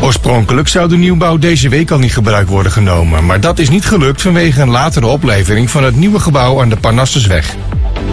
[0.00, 3.84] Oorspronkelijk zou de nieuwbouw deze week al niet gebruikt worden genomen, maar dat is niet
[3.84, 7.56] gelukt vanwege een latere oplevering van het nieuwe gebouw aan de Parnassusweg.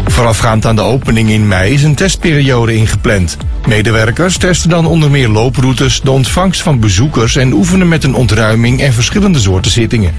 [0.05, 3.38] Voorafgaand aan de opening in mei is een testperiode ingepland.
[3.67, 8.81] Medewerkers testen dan onder meer looproutes, de ontvangst van bezoekers en oefenen met een ontruiming
[8.81, 10.13] en verschillende soorten zittingen.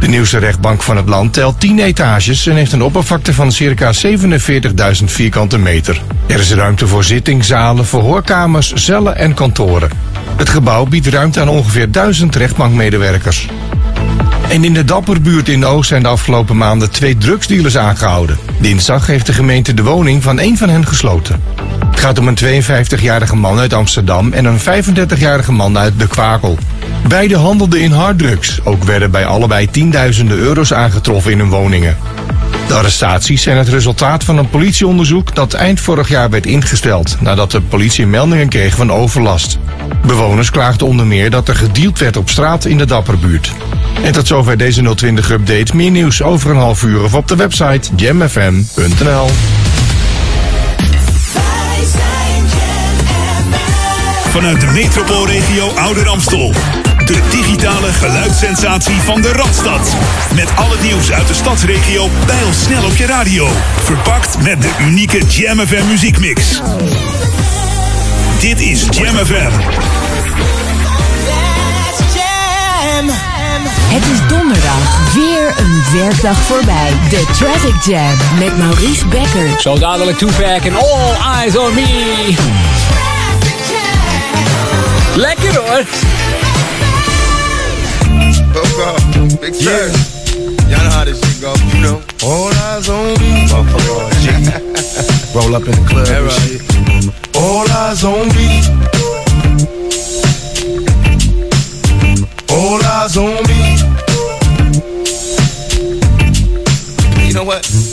[0.00, 3.92] De nieuwste rechtbank van het land telt 10 etages en heeft een oppervlakte van circa
[4.06, 6.02] 47.000 vierkante meter.
[6.26, 9.90] Er is ruimte voor zittingzalen, verhoorkamers, cellen en kantoren.
[10.36, 13.48] Het gebouw biedt ruimte aan ongeveer 1000 rechtbankmedewerkers.
[14.52, 18.38] En in de Dapperbuurt in Oost zijn de afgelopen maanden twee drugsdealers aangehouden.
[18.60, 21.42] Dinsdag heeft de gemeente de woning van één van hen gesloten.
[21.90, 26.58] Het gaat om een 52-jarige man uit Amsterdam en een 35-jarige man uit De Kwakel.
[27.08, 28.64] Beide handelden in harddrugs.
[28.64, 31.96] Ook werden bij allebei tienduizenden euro's aangetroffen in hun woningen.
[32.68, 37.50] De arrestaties zijn het resultaat van een politieonderzoek dat eind vorig jaar werd ingesteld nadat
[37.50, 39.58] de politie meldingen kreeg van overlast.
[40.06, 43.52] Bewoners klaagden onder meer dat er gedeeld werd op straat in de Dapperbuurt.
[44.02, 45.76] En tot zover deze 020-update.
[45.76, 49.26] Meer nieuws over een half uur of op de website jamfm.nl.
[54.30, 56.52] Vanuit de metropoolregio Ouder Amstel.
[57.04, 59.96] De digitale geluidssensatie van de Radstad.
[60.34, 62.10] Met al het nieuws uit de stadsregio
[62.50, 63.48] snel op je radio.
[63.82, 66.60] Verpakt met de unieke Jam FM muziekmix.
[68.40, 69.50] Dit is Jam FM.
[73.92, 76.90] Het is donderdag, weer een werkdag voorbij.
[77.08, 79.60] De Traffic Jam met Maurice Becker.
[79.60, 82.34] Zo dadelijk Tupac en All Eyes on Me.
[85.16, 85.84] Lekker hoor.
[88.52, 89.88] Big Yeah.
[90.68, 92.02] Y'all know how this shit go, you know.
[92.22, 93.46] All eyes on me.
[93.48, 95.34] Motherfucker.
[95.34, 96.60] Roll up in the club and shit.
[97.36, 98.62] All eyes on me.
[102.50, 103.60] All eyes on me.
[107.26, 107.91] You know what?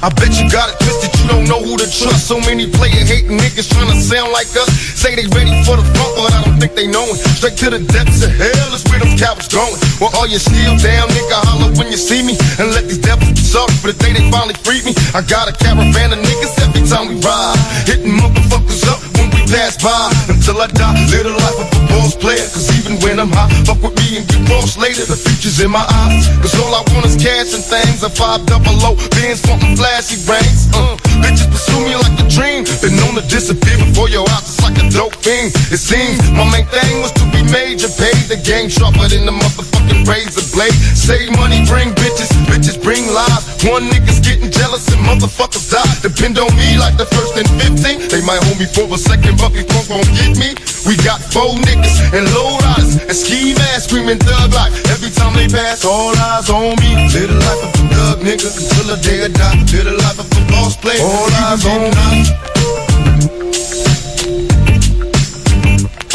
[0.00, 2.24] I bet you got it twisted, you don't know who to trust.
[2.24, 4.72] So many player hating niggas trying to sound like us.
[4.96, 7.20] Say they ready for the front, but I don't think they know it.
[7.36, 9.76] Straight to the depths of hell is where them cowards going.
[10.00, 12.40] Well, all you still down, nigga, holler when you see me.
[12.56, 14.96] And let these devils be sorry for the day they finally freed me.
[15.12, 17.60] I got a caravan of niggas every time we ride.
[17.84, 20.08] Hitting motherfuckers up when we pass by.
[20.32, 22.48] Until I die, live the life of a boss player.
[22.48, 25.04] Cause even when I'm high, fuck with me and get lost later.
[25.04, 26.24] The future's in my eyes.
[26.40, 28.00] Cause all I want is cash and things.
[28.00, 30.70] A five double O, bands wanting flashy rings.
[30.70, 32.62] Uh, bitches pursue me like a dream.
[32.78, 35.50] Been known to disappear before your eyes, it's like a dope thing.
[35.74, 39.34] It seems my main thing was to be major, paid the game sharper than the
[39.34, 40.74] motherfucking razor blade.
[40.94, 43.42] Save money, bring bitches, bitches bring lies.
[43.66, 45.90] One nigga's getting jealous and motherfuckers die.
[46.06, 48.08] Depend on me like the first and 15.
[48.08, 50.54] They might hold me for a second, but before won't get me.
[50.86, 54.72] We got four niggas and low riders and ski masks screaming thug life.
[54.88, 56.96] Every time they pass, all eyes on me.
[57.12, 59.60] Live the life of a thug nigga until the day I die.
[59.70, 61.00] Live the life of a boss player.
[61.04, 62.24] All eyes on me.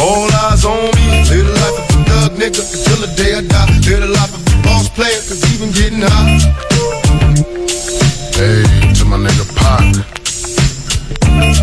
[0.02, 1.06] All eyes on me.
[1.30, 3.70] Live the life of a thug nigga until the day I die.
[3.86, 6.42] Live the life of a boss player, cause even getting high.
[8.34, 8.66] Hey,
[8.98, 9.94] to my nigga Pac.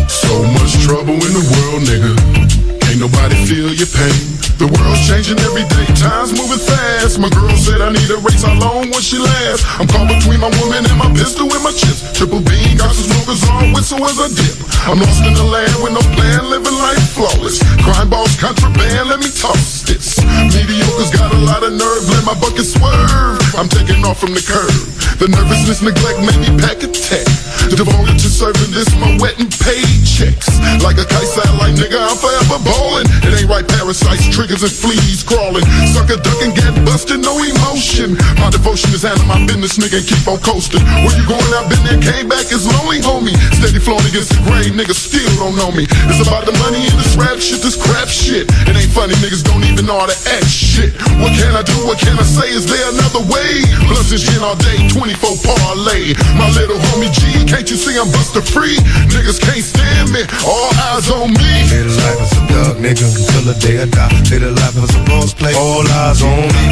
[0.08, 2.73] So much trouble in the world, nigga.
[2.94, 4.22] Ain't nobody feel your pain.
[4.54, 7.18] The world's changing every day, time's moving fast.
[7.18, 9.66] My girl said I need a race, how long will she last?
[9.82, 12.06] I'm caught between my woman and my pistol and my chips.
[12.14, 14.54] Triple beam, got some smokers on, whistle as I dip.
[14.86, 17.58] I'm lost in the land with no plan, living life flawless.
[17.82, 20.22] Crime boss, contraband, let me toss this.
[20.54, 23.42] Mediocre's got a lot of nerve, let my bucket swerve.
[23.58, 24.70] I'm taking off from the curb.
[25.18, 27.26] The nervousness, neglect made me pack a tech.
[27.74, 30.46] Devoted to serving this, my wet and paychecks.
[30.82, 33.08] Like a kite satellite, nigga, I'm forever ballin'.
[33.24, 35.64] It ain't right, parasites, triggers and fleas crawling.
[35.88, 38.16] Sucker ducking, get busted, no emotion.
[38.36, 40.84] My devotion is handling my business, nigga, and keep on coasting.
[41.04, 41.44] Where you going?
[41.56, 43.34] I've been there, came back, it's lonely, homie.
[43.56, 45.88] Steady flowing against the grain, niggas still don't know me.
[46.12, 48.48] It's about the money in this rap shit, this crap shit.
[48.68, 50.92] It ain't funny, niggas don't even know how to act shit.
[51.20, 51.76] What can I do?
[51.88, 52.52] What can I say?
[52.52, 53.64] Is there another way?
[53.88, 56.12] Blunts and shit all day, 24 parlay.
[56.36, 58.76] My little homie G, can't you see I'm buster free?
[59.14, 61.52] Niggas can't stand me, all eyes on me.
[61.84, 64.08] Life as a thug nigga until the day I die.
[64.30, 65.56] Live the life as a boss player.
[65.56, 66.66] All eyes on me.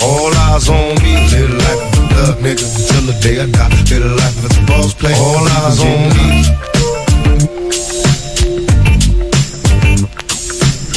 [0.00, 1.12] All eyes on me.
[1.30, 3.68] Live the life of a thug nigga until the day I die.
[3.68, 5.16] Live the life as a boss player.
[5.16, 6.75] All eyes on me.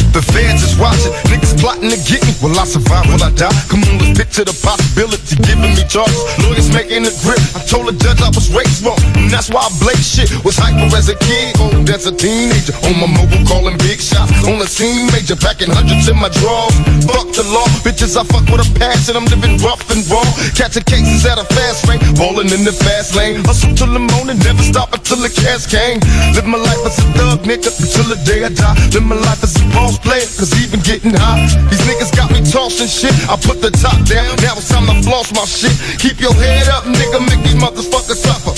[0.09, 2.33] The fans is watching, niggas plotting to get me.
[2.41, 3.05] Will I survive?
[3.13, 3.53] Will I die?
[3.69, 5.37] Come on, let's picture the possibility.
[5.45, 7.37] Giving me charges, lawyers making a grip.
[7.53, 10.33] I told the judge I was raised wrong, and that's why I blaze shit.
[10.41, 12.73] Was hyper as a kid, old as a teenager.
[12.89, 14.33] On my mobile, calling big shots.
[14.49, 16.73] On the scene, major, packing hundreds in my drawers.
[17.05, 19.13] Fuck the law, bitches, I fuck with a passion.
[19.13, 20.25] I'm living rough and raw.
[20.57, 23.45] Catching cases at a fast rate, balling in the fast lane.
[23.45, 26.01] Hustle till the morning, never stop until the cash came.
[26.33, 28.73] Live my life as a thug, nigga, until the day I die.
[28.89, 31.45] Live my life as a boss player, cause even getting high.
[31.69, 33.13] These niggas got me tossing shit.
[33.29, 35.73] I put the top down, now it's time to floss my shit.
[35.99, 38.53] Keep your head up, nigga, make these motherfuckers suffer.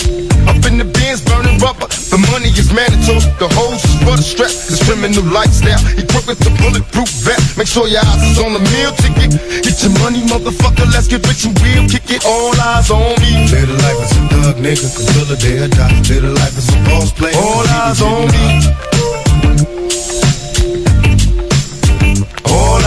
[0.50, 1.88] Up in the bins, burning rubber.
[2.12, 4.52] The money is mandatory, the hose is for the strap.
[4.52, 7.58] This criminal lifestyle, equipped with the bulletproof vest.
[7.58, 9.32] Make sure your eyes is on the meal ticket.
[9.64, 12.26] Get your money, motherfucker, let's get rich and we'll kick it.
[12.26, 13.48] All eyes on me.
[13.48, 15.94] Live the life as a thug, nigga, until the day I die.
[16.10, 17.36] Live the life as a boss player.
[17.38, 18.92] All eyes on me.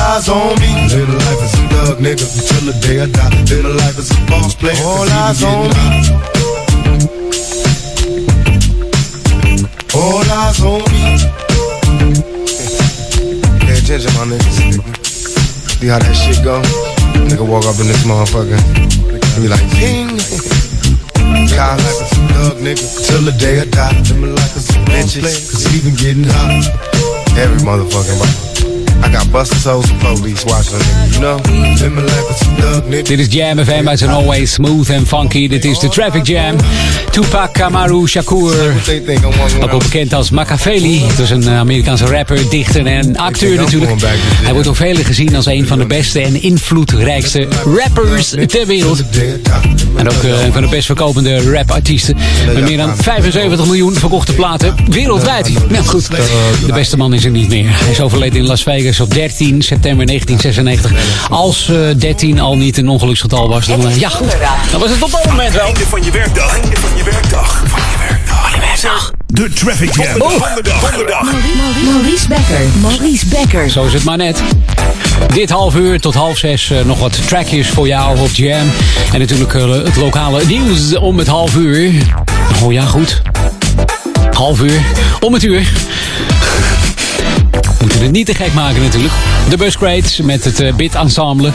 [0.05, 0.69] All eyes on me.
[0.93, 3.31] Live the life as a thug, nigga, until the day I die.
[3.49, 4.77] Live the life as a boss player.
[4.85, 5.87] All eyes on me.
[9.97, 11.03] All eyes on me.
[13.65, 14.61] Pay attention, my niggas.
[15.81, 16.61] See how that shit go?
[17.25, 18.61] Nigga walk up in this motherfucker.
[18.61, 20.21] And be like, ping.
[21.49, 22.85] God, life is a thug, nigga.
[23.09, 23.97] Till the day I die.
[24.21, 25.51] Life as a bitches.
[25.51, 26.69] Cause even getting hot.
[27.39, 28.54] Every motherfucking body.
[29.05, 30.81] I got busted souls and police watching
[31.11, 31.39] you know?
[33.05, 35.49] Dit is Jam FM uit zijn Always Smooth and Funky.
[35.49, 36.57] Dit is de Traffic Jam.
[37.11, 38.75] Tupac Kamaru Shakur.
[39.61, 41.03] Ook wel bekend als Machiavelli.
[41.07, 43.93] Het was een Amerikaanse rapper, dichter en acteur natuurlijk.
[44.43, 49.03] Hij wordt door velen gezien als een van de beste en invloedrijkste rappers ter wereld.
[49.97, 52.17] En ook eh, een van de best verkopende rapartiesten.
[52.55, 55.53] Met meer dan 75 miljoen verkochte platen wereldwijd.
[55.69, 56.11] Nou goed,
[56.67, 57.67] de beste man is er niet meer.
[57.69, 61.29] Hij is overleden in Las Vegas dus op 13 september 1996.
[61.31, 64.37] Als eh, 13 al niet een ongeluksgetal was, dan eh, ja goed.
[64.71, 65.65] Dan was het op dat moment wel.
[65.65, 66.53] Einde van je werkdag.
[66.53, 67.63] Einde van je werkdag.
[67.67, 69.11] Van je werkdag.
[69.27, 70.21] De Traffic Jam.
[70.21, 70.29] Oh.
[70.29, 70.91] Donderdag.
[70.91, 71.33] Donderdag.
[71.85, 72.61] Maurice Becker.
[72.81, 73.71] Maurice Becker.
[73.71, 74.43] Zo is het maar net.
[75.33, 78.71] Dit half uur tot half zes eh, nog wat trackjes voor jou op Jam.
[79.13, 81.93] En natuurlijk eh, het lokale nieuws om het half uur.
[82.63, 83.23] Oh ja, goed.
[84.31, 84.81] Half uur.
[85.21, 85.73] Om het uur.
[87.85, 89.13] Moeten het niet te gek maken natuurlijk.
[89.49, 91.53] De Buscrates met het eh, Bit Ensemble.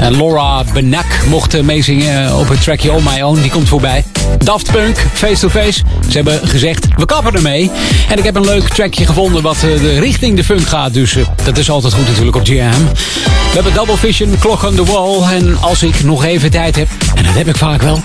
[0.00, 3.40] Eh, Laura Benak mocht eh, meezingen op het trackje On My Own.
[3.40, 4.04] Die komt voorbij.
[4.38, 5.82] Daft Punk, Face to Face.
[6.08, 7.70] Ze hebben gezegd, we kappen ermee.
[8.08, 10.94] En ik heb een leuk trackje gevonden wat eh, de richting de funk gaat.
[10.94, 12.84] Dus dat is altijd goed natuurlijk op Jam.
[12.92, 15.22] We hebben Double Vision, Clock on the Wall.
[15.32, 18.02] En als ik nog even tijd heb, en dat heb ik vaak wel...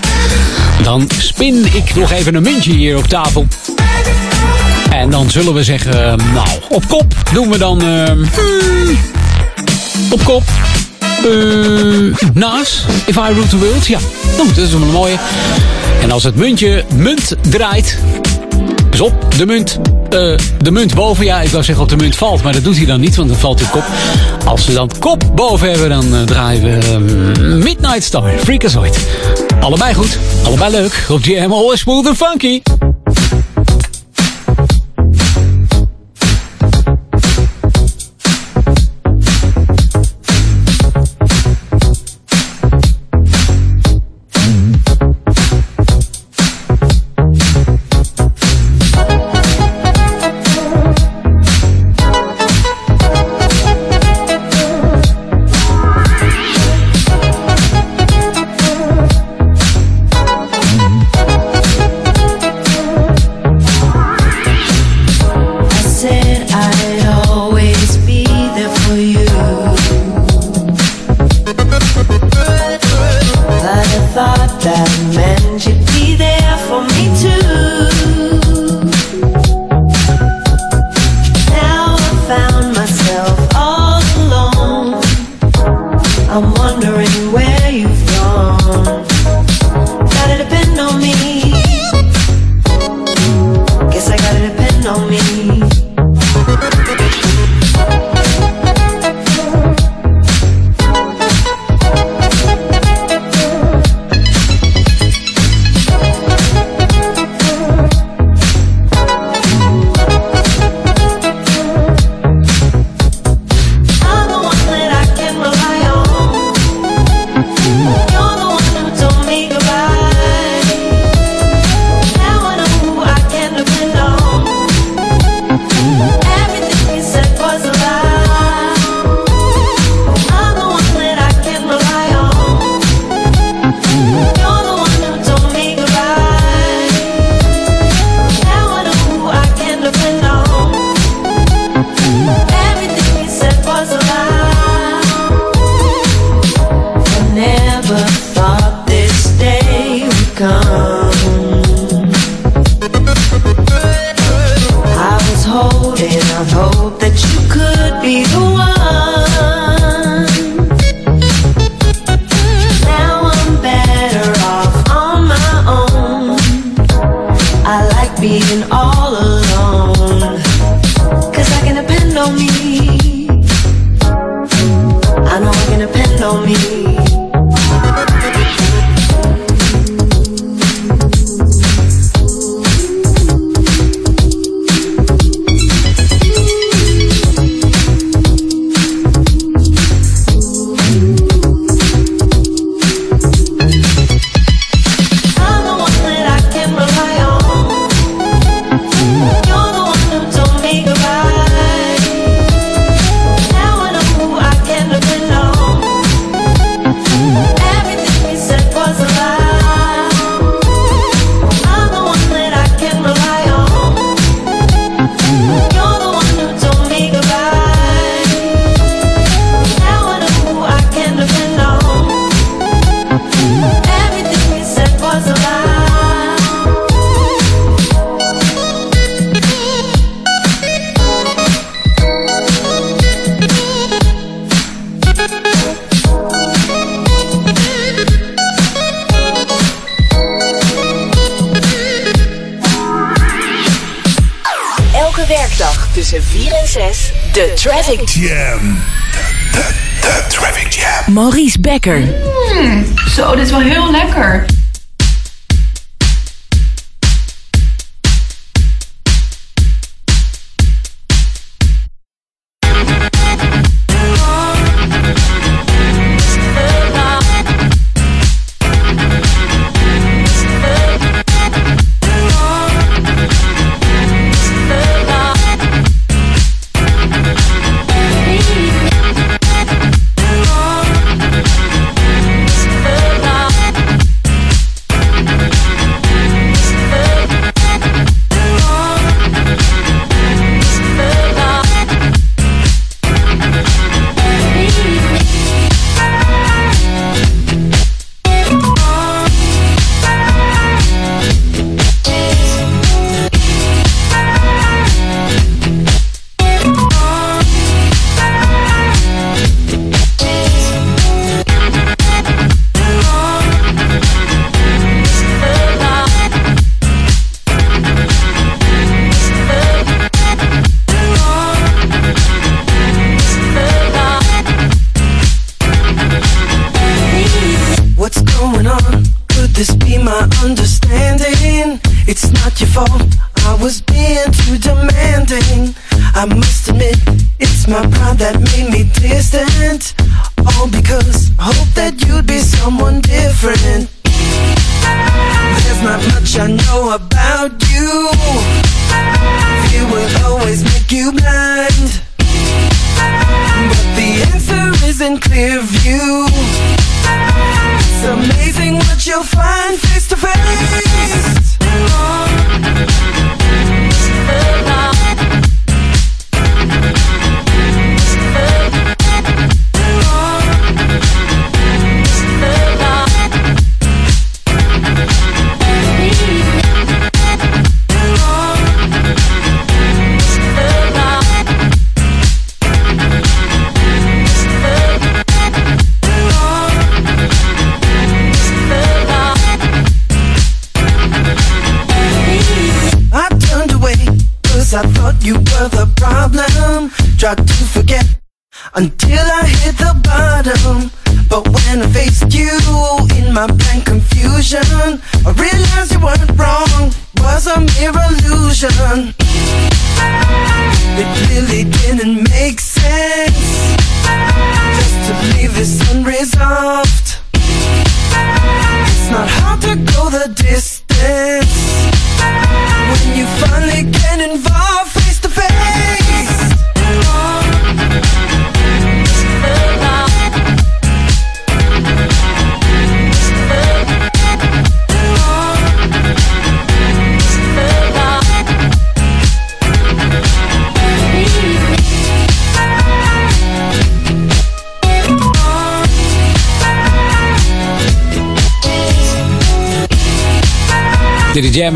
[0.84, 3.48] dan spin ik nog even een muntje hier op tafel.
[4.90, 7.82] En dan zullen we zeggen, nou, op kop doen we dan...
[7.82, 8.98] eh, hmm,
[10.10, 10.44] op kop.
[12.34, 13.88] Naast, if I rule the world.
[13.88, 14.00] Ja,
[14.38, 15.16] nou, dat is een mooie.
[16.02, 17.98] En als het muntje munt draait...
[18.90, 19.80] Dus op de munt,
[20.10, 21.26] eh, de munt boven.
[21.26, 23.30] Ja, ik wou zeggen op de munt valt, maar dat doet hij dan niet, want
[23.30, 23.84] dan valt hij kop.
[24.46, 26.98] Als we dan kop boven hebben, dan eh, draaien we eh,
[27.64, 28.98] Midnight Star, Freakazoid.
[29.60, 31.06] Allebei goed, allebei leuk.
[31.10, 32.62] Op GM always smooth and funky.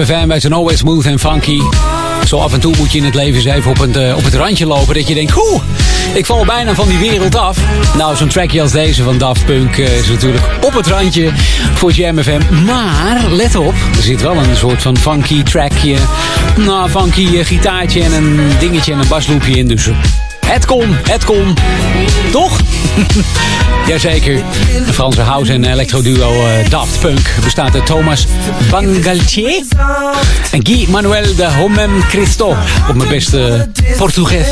[0.07, 1.59] Jam FM, wij zijn always smooth en funky.
[2.25, 4.23] Zo af en toe moet je in het leven eens even op het, eh, op
[4.23, 4.93] het randje lopen.
[4.93, 5.63] Dat je denkt, oeh,
[6.13, 7.57] ik val bijna van die wereld af.
[7.97, 11.31] Nou, zo'n trackje als deze van Daft Punk eh, is natuurlijk op het randje
[11.73, 12.63] voor Jam FM.
[12.65, 15.95] Maar, let op, er zit wel een soort van funky trackje.
[16.57, 19.67] Nou, funky eh, gitaartje en een dingetje en een basloopje in.
[19.67, 19.89] Dus
[20.45, 21.53] het kon, het kon.
[22.31, 22.59] Toch?
[23.87, 24.43] Jazeker.
[24.85, 28.25] De Franse house- en electro-duo eh, Daft Punk bestaat uit Thomas
[28.69, 29.63] Bangaltier
[30.51, 32.55] en Guy Manuel de Homem Cristo.
[32.89, 34.47] Op mijn beste Portugees.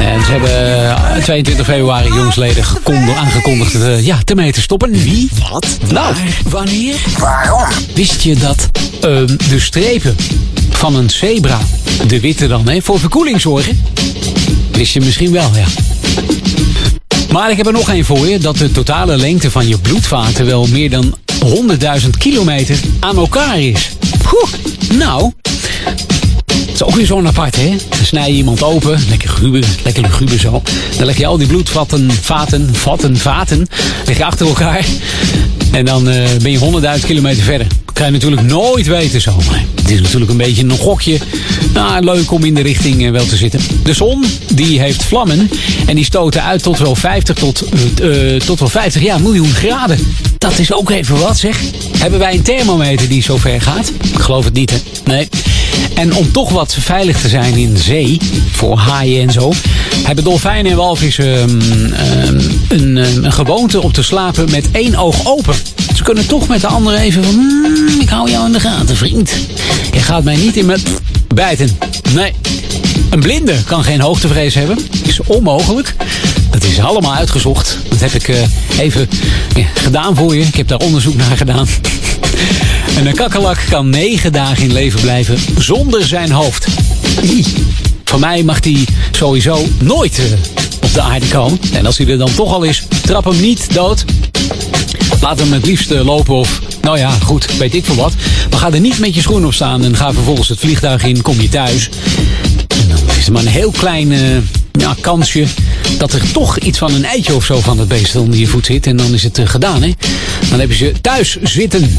[0.00, 4.90] En ze hebben eh, 22 februari jongsleden gekondigd, aangekondigd eh, ja, ermee te stoppen.
[4.92, 5.28] Wie?
[5.50, 5.66] Wat?
[5.92, 6.14] Nou,
[6.48, 6.96] wanneer?
[7.18, 7.68] Waarom?
[7.94, 9.00] Wist je dat eh,
[9.48, 10.16] de strepen
[10.70, 11.60] van een zebra,
[12.06, 13.82] de witte dan, hè, voor verkoeling zorgen?
[14.72, 15.66] Wist je misschien wel, ja.
[17.34, 18.38] Maar ik heb er nog één voor je.
[18.38, 21.14] Dat de totale lengte van je bloedvaten wel meer dan
[22.02, 23.90] 100.000 kilometer aan elkaar is.
[24.22, 24.52] Poeh,
[24.98, 25.32] nou,
[26.44, 27.68] dat is ook weer zo'n apart, hè?
[27.88, 30.62] Dan snij je iemand open, lekker guber, lekker luguber zo.
[30.96, 33.66] Dan leg je al die bloedvatten, vaten, vatten, vaten,
[34.06, 34.84] leg je achter elkaar.
[35.72, 37.66] En dan eh, ben je 100.000 kilometer verder.
[37.84, 39.36] Dat kan je natuurlijk nooit weten zo.
[39.84, 41.18] Het is natuurlijk een beetje een gokje.
[41.72, 43.60] Nou, leuk om in de richting eh, wel te zitten.
[43.82, 44.24] De zon,
[44.54, 45.50] die heeft vlammen.
[45.86, 47.64] En die stoten uit tot wel 50, tot,
[48.00, 49.98] eh, eh, tot wel 50 ja, miljoen graden.
[50.38, 51.60] Dat is ook even wat, zeg.
[51.98, 53.92] Hebben wij een thermometer die zo ver gaat?
[54.12, 54.76] Ik geloof het niet, hè?
[55.04, 55.28] Nee.
[55.94, 58.18] En om toch wat veilig te zijn in zee,
[58.50, 59.52] voor haaien en zo,
[60.02, 64.96] hebben dolfijnen en walvissen ehm, ehm, een, ehm, een gewoonte om te slapen met één
[64.96, 65.54] oog open.
[65.96, 68.96] Ze kunnen toch met de andere even van, "Hmm, ik hou jou in de gaten,
[68.96, 69.30] vriend.
[69.92, 70.80] Je gaat mij niet in mijn
[71.34, 71.78] bijten.
[72.12, 72.32] Nee.
[73.10, 74.78] Een blinde kan geen hoogtevrees hebben.
[75.04, 75.94] Is onmogelijk.
[76.50, 77.78] Dat is allemaal uitgezocht.
[77.88, 78.42] Dat heb ik eh,
[78.78, 79.08] even
[79.74, 80.44] gedaan voor je.
[80.44, 81.66] Ik heb daar onderzoek naar gedaan.
[82.96, 86.66] En een kakkerlak kan negen dagen in leven blijven zonder zijn hoofd.
[88.14, 90.24] Van mij mag die sowieso nooit eh,
[90.82, 91.58] op de aarde komen.
[91.72, 94.04] En als hij er dan toch al is, trap hem niet dood.
[95.20, 98.12] Laat hem het liefst eh, lopen of, nou ja, goed, weet ik veel wat.
[98.50, 101.22] Maar ga er niet met je schoen op staan en ga vervolgens het vliegtuig in,
[101.22, 101.88] kom je thuis.
[102.68, 104.20] En dan is er maar een heel klein eh,
[104.72, 105.46] ja, kansje
[105.98, 108.66] dat er toch iets van een eitje of zo van het beest onder je voet
[108.66, 108.86] zit.
[108.86, 109.90] En dan is het gedaan, hè.
[110.50, 111.98] Dan heb je ze thuis zitten.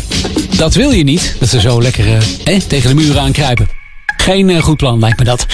[0.57, 2.05] Dat wil je niet, dat ze zo lekker
[2.67, 3.67] tegen de muren aankruipen.
[4.17, 5.45] Geen goed plan, lijkt me dat.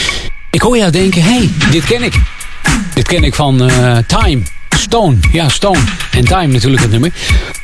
[0.52, 2.14] Ik hoor jou denken, hé, hey, dit ken ik.
[2.94, 4.42] Dit ken ik van eh, Time.
[4.78, 5.16] Stone.
[5.32, 5.80] Ja, Stone.
[6.12, 7.12] En Time natuurlijk het nummer.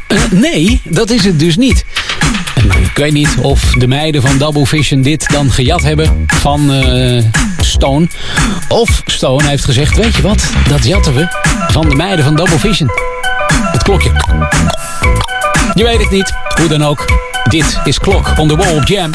[0.07, 1.85] Eh, nee, dat is het dus niet.
[2.55, 6.73] En ik weet niet of de meiden van Double Vision dit dan gejat hebben van
[6.73, 7.23] eh,
[7.59, 8.07] Stone.
[8.67, 11.27] Of Stone heeft gezegd, weet je wat, dat jatten we
[11.67, 12.89] van de meiden van Double Vision.
[13.71, 14.11] Het klokje.
[15.73, 16.33] Je weet het niet.
[16.59, 17.05] Hoe dan ook.
[17.49, 19.11] Dit is Klok on the Wall Jam.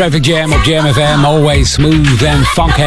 [0.00, 1.24] Traffic Jam op Jam FM.
[1.24, 2.82] Always smooth and funky.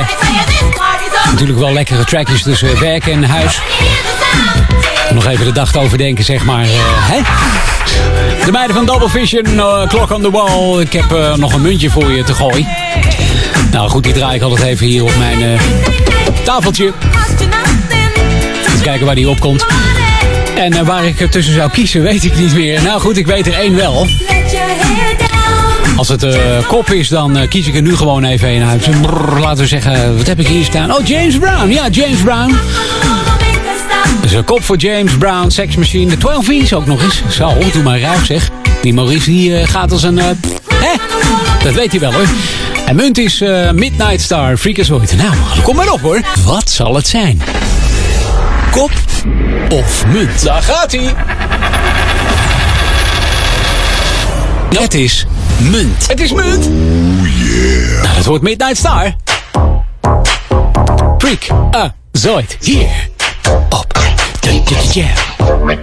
[1.32, 3.62] Natuurlijk wel lekkere trackjes tussen werk en huis.
[5.14, 6.64] Nog even de dag overdenken, zeg maar.
[6.64, 6.70] eh,
[7.12, 7.20] hè?
[8.46, 10.80] De meiden van Double Vision, eh, Clock on the Wall.
[10.80, 12.68] Ik heb eh, nog een muntje voor je te gooien.
[13.72, 15.60] Nou goed, die draai ik altijd even hier op mijn
[16.44, 16.94] tafeltje.
[18.68, 19.66] Even kijken waar die opkomt.
[20.56, 22.82] En waar ik er tussen zou kiezen, weet ik niet meer.
[22.82, 24.08] Nou goed, ik weet er één wel.
[25.96, 29.02] Als het eh, kop is, dan eh, kies ik er nu gewoon even een uit.
[29.02, 30.94] Brrr, laten we zeggen, wat heb ik hier staan?
[30.94, 31.70] Oh, James Brown.
[31.70, 32.56] Ja, James Brown.
[34.22, 36.10] Dus een kop voor James Brown, Sex Machine.
[36.10, 37.22] De 12 V's ook nog eens.
[37.30, 38.50] Zo, doe maar ruif zeg.
[38.82, 40.18] Die Maurice die, eh, gaat als een...
[40.18, 40.94] hè?
[41.64, 42.28] Dat weet hij wel hoor.
[42.86, 43.40] En munt is
[43.74, 45.16] Midnight Star, Freakazoid.
[45.18, 46.22] Nou, kom maar op hoor.
[46.46, 47.42] Wat zal het zijn?
[48.72, 48.92] Kop
[49.70, 50.44] of munt?
[50.44, 51.14] Daar gaat hij.
[54.80, 55.26] Het is
[55.60, 56.08] munt.
[56.08, 56.66] Het is munt.
[56.66, 58.04] Oh yeah.
[58.04, 59.14] Nou, dat wordt Midnight Star.
[61.18, 63.10] Freak, ah, Zoid, hier.
[63.70, 63.94] Op
[64.40, 64.62] de,
[64.92, 65.08] jam.
[65.66, 65.82] De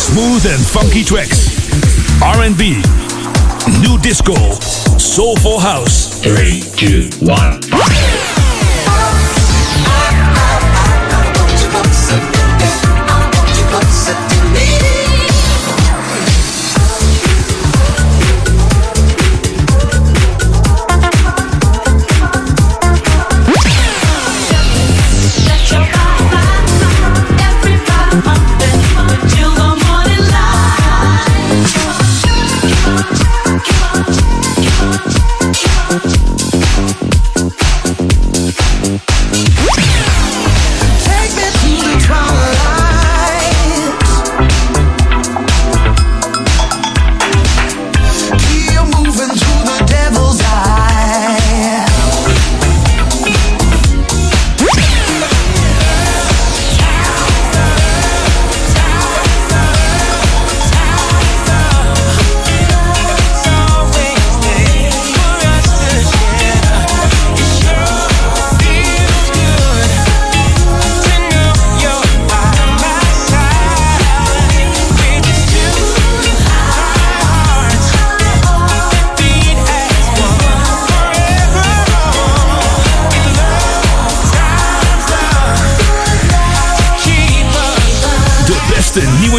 [0.00, 1.50] smooth and funky tracks.
[2.22, 2.82] R&B,
[3.80, 4.34] new disco,
[4.98, 6.20] soulful house.
[6.22, 7.69] 3, 2, 1.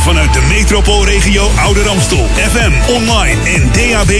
[0.00, 2.26] Vanuit de metropoolregio Ouder Amstel.
[2.34, 4.10] FM, online en DAB+.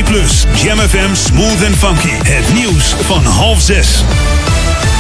[0.63, 2.31] Jam FM Smooth and Funky.
[2.31, 4.05] Het nieuws van half zes.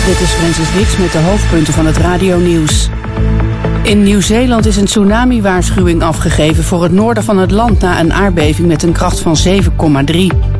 [0.06, 2.88] Dit is Francis Wix met de hoofdpunten van het radionieuws.
[3.82, 8.68] In Nieuw-Zeeland is een tsunami-waarschuwing afgegeven voor het noorden van het land na een aardbeving
[8.68, 10.51] met een kracht van 7,3.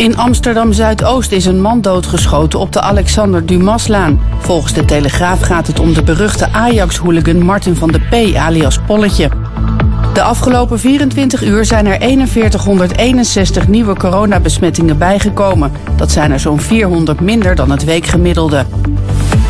[0.00, 4.20] In Amsterdam Zuidoost is een man doodgeschoten op de Alexander Dumaslaan.
[4.38, 9.28] Volgens de Telegraaf gaat het om de beruchte Ajax-hooligan Martin van de P alias Polletje.
[10.14, 15.72] De afgelopen 24 uur zijn er 4161 nieuwe coronabesmettingen bijgekomen.
[15.96, 18.64] Dat zijn er zo'n 400 minder dan het weekgemiddelde.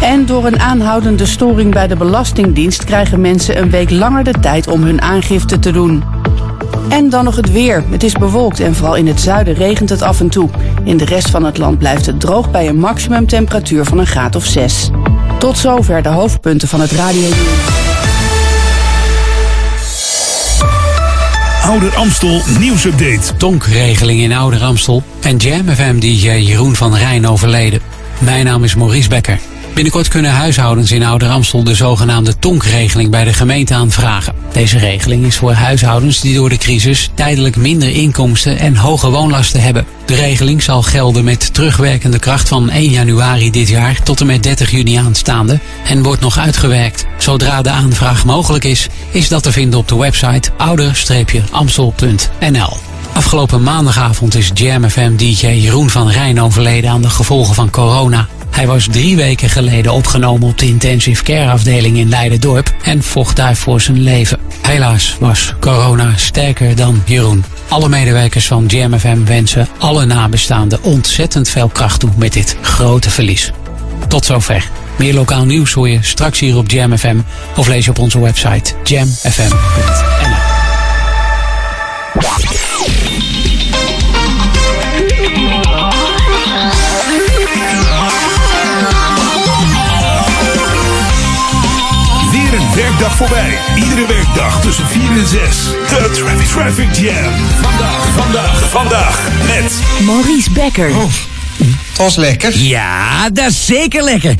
[0.02, 4.68] En door een aanhoudende storing bij de Belastingdienst krijgen mensen een week langer de tijd
[4.68, 6.19] om hun aangifte te doen.
[6.90, 7.84] En dan nog het weer.
[7.90, 10.48] Het is bewolkt en vooral in het zuiden regent het af en toe.
[10.84, 14.36] In de rest van het land blijft het droog bij een maximumtemperatuur van een graad
[14.36, 14.90] of 6.
[15.38, 17.28] Tot zover de hoofdpunten van het radio.
[21.64, 23.36] Ouder Amstel nieuwsupdate.
[23.36, 27.80] Tonkregeling in Ouder Amstel en Jam FM DJ Jeroen van Rijn overleden.
[28.18, 29.49] Mijn naam is Maurice Becker.
[29.74, 34.34] Binnenkort kunnen huishoudens in Ouder Amstel de zogenaamde tonkregeling bij de gemeente aanvragen.
[34.52, 39.62] Deze regeling is voor huishoudens die door de crisis tijdelijk minder inkomsten en hoge woonlasten
[39.62, 39.86] hebben.
[40.04, 44.42] De regeling zal gelden met terugwerkende kracht van 1 januari dit jaar tot en met
[44.42, 47.06] 30 juni aanstaande en wordt nog uitgewerkt.
[47.18, 52.76] Zodra de aanvraag mogelijk is, is dat te vinden op de website ouder-amstel.nl.
[53.12, 58.28] Afgelopen maandagavond is Jam FM DJ Jeroen van Rijn overleden aan de gevolgen van corona.
[58.50, 63.36] Hij was drie weken geleden opgenomen op de intensive care afdeling in Leiden-dorp en vocht
[63.36, 64.38] daar voor zijn leven.
[64.62, 67.44] Helaas was corona sterker dan Jeroen.
[67.68, 73.10] Alle medewerkers van Jam FM wensen alle nabestaanden ontzettend veel kracht toe met dit grote
[73.10, 73.52] verlies.
[74.08, 74.70] Tot zover.
[74.98, 77.18] Meer lokaal nieuws hoor je straks hier op Jam FM
[77.56, 80.39] of lees je op onze website jamfm.nl.
[93.00, 93.58] werkdag voorbij.
[93.74, 95.38] Iedere werkdag tussen 4 en 6.
[95.88, 97.32] De Traffic, Traffic Jam.
[97.62, 99.72] Vandaag, vandaag, vandaag met
[100.06, 100.90] Maurice Becker.
[100.94, 102.58] Het was lekker.
[102.58, 104.34] Ja, dat is zeker lekker.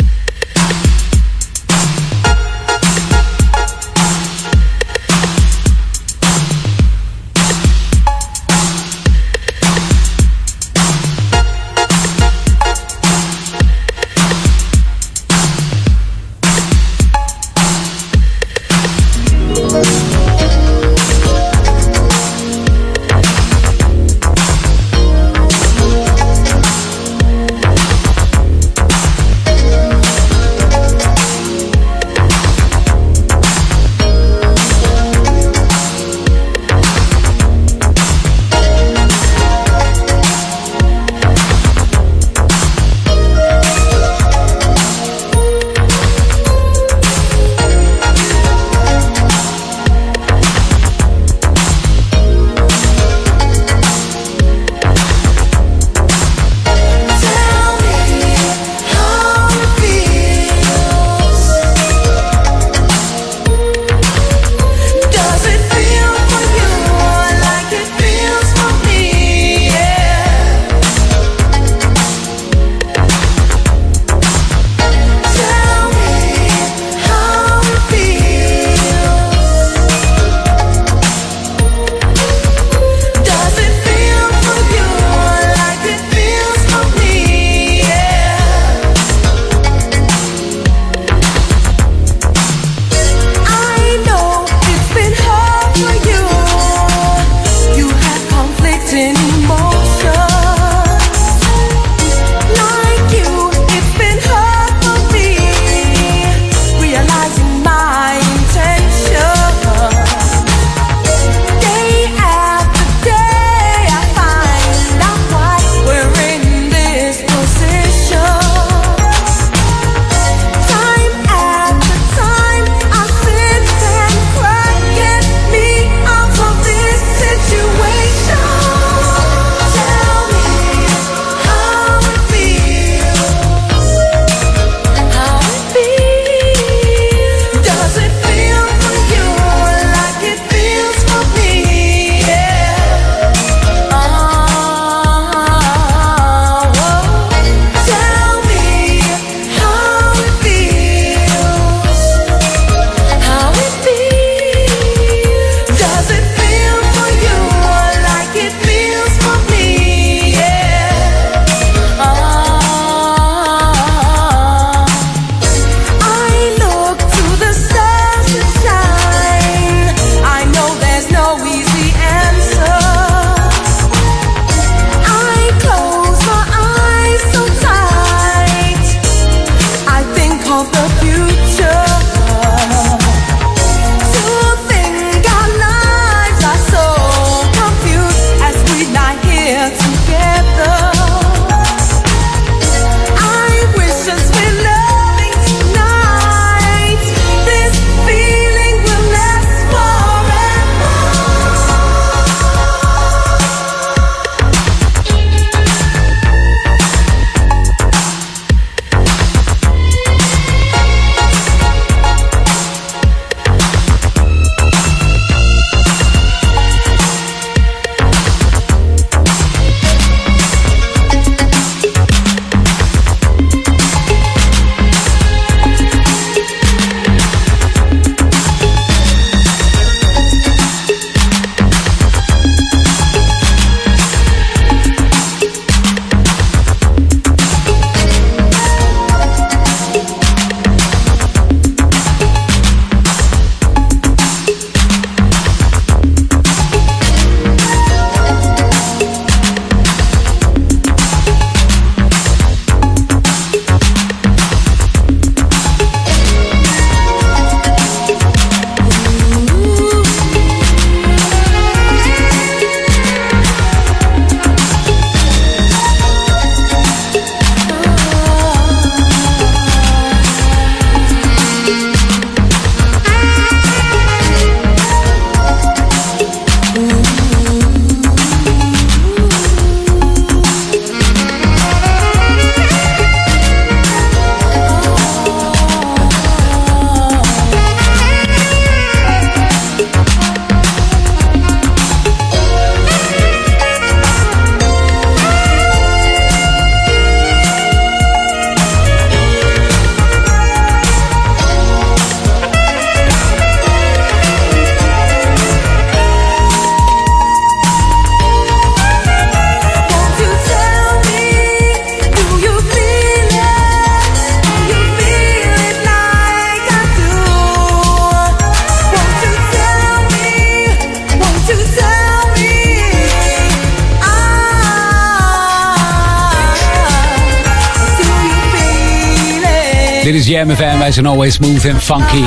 [331.06, 332.24] Always smooth and funky.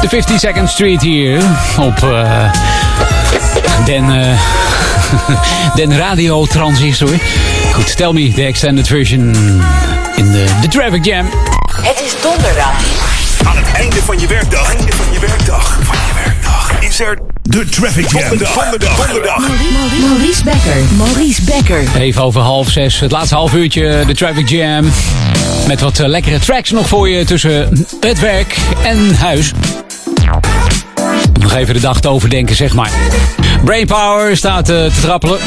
[0.00, 1.42] De 52nd Street hier
[1.78, 2.52] op uh,
[3.84, 4.40] Den, uh,
[5.76, 7.08] Den Radio Transistor.
[7.72, 9.34] Goed, tell me the extended version
[10.16, 11.26] in de, de Traffic Jam.
[11.82, 12.72] Het is donderdag.
[13.44, 14.74] Aan het einde van je werkdag.
[14.74, 15.78] Einde van je werkdag.
[15.82, 16.72] Van je werkdag.
[16.80, 18.28] Is er de Traffic Jam.
[18.28, 18.54] Donderdag.
[18.54, 19.06] Donderdag.
[19.06, 19.38] Donderdag.
[20.00, 20.96] Maurice Becker.
[20.96, 22.00] Maurice Becker.
[22.00, 23.00] Even over half zes.
[23.00, 24.90] Het laatste half uurtje de Traffic Jam.
[25.68, 29.52] Met wat eh, lekkere tracks nog voor je tussen het werk en huis.
[31.40, 32.90] Nog even de dag te overdenken, zeg maar.
[33.64, 35.38] Brainpower staat uh, te trappelen.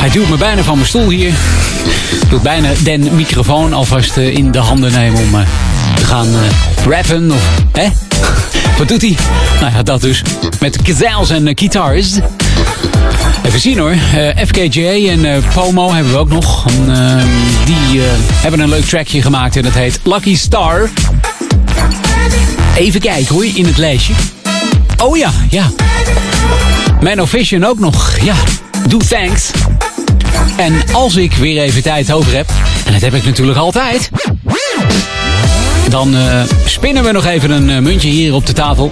[0.00, 1.32] Hij duwt me bijna van mijn stoel hier.
[2.28, 5.44] Doet bijna den microfoon alvast uh, in de handen nemen om
[5.94, 6.28] te gaan
[6.88, 7.30] rappen.
[7.30, 7.88] Of, hè?
[8.78, 9.16] Wat doet hij?
[9.60, 10.22] Nou ja, dat dus.
[10.60, 12.18] Met kazals en guitars.
[13.46, 13.94] Even zien hoor.
[14.46, 16.66] FKJ en Pomo hebben we ook nog.
[16.88, 17.26] Ehm,
[17.64, 18.00] die
[18.32, 20.90] hebben een leuk trackje gemaakt en dat heet Lucky Star.
[22.76, 24.12] Even kijken hoor, in het lijstje.
[25.02, 25.70] Oh ja, ja.
[27.00, 28.18] Man Vision ook nog.
[28.22, 28.34] Ja,
[28.88, 29.50] do thanks.
[30.56, 32.48] En als ik weer even tijd over heb,
[32.84, 34.10] en dat heb ik natuurlijk altijd,
[35.88, 38.90] dan uh, spinnen we nog even een uh, muntje hier op de tafel.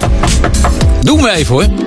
[1.01, 1.84] Doen we even hoor.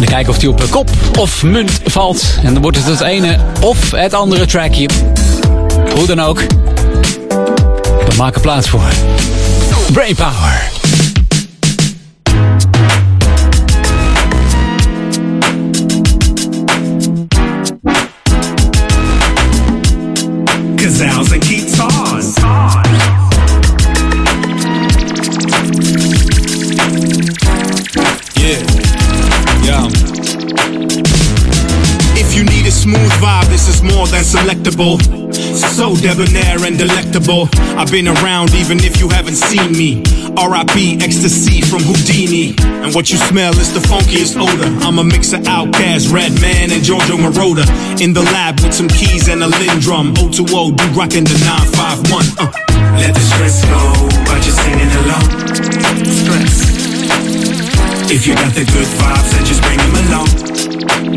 [0.00, 2.38] En kijken of die op kop of munt valt.
[2.42, 4.88] En dan wordt het het ene of het andere trackje.
[5.94, 6.42] Hoe dan ook.
[8.08, 8.82] We maken plaats voor
[9.92, 10.70] Brainpower.
[20.76, 21.59] Guitars.
[34.62, 35.00] Than selectable.
[35.74, 37.48] So debonair and delectable.
[37.78, 40.02] I've been around even if you haven't seen me.
[40.36, 42.54] RIP ecstasy from Houdini.
[42.84, 44.70] And what you smell is the funkiest odor.
[44.84, 47.66] I'm a mix of Outkast, Redman, and Giorgio Moroder.
[48.00, 50.14] In the lab with some keys and a Lindrum.
[50.14, 52.24] O2O, be rocking the 951.
[52.38, 52.52] Uh.
[52.96, 53.80] Let the stress go
[54.26, 55.26] by just singing along.
[56.04, 56.80] Stress.
[58.10, 60.49] If you got the good vibes, then just bring them along.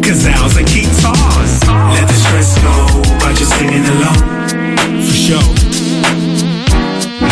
[0.04, 1.64] Gazelles and guitars.
[1.96, 4.20] Let the stress go by just singing along.
[5.02, 5.48] For sure.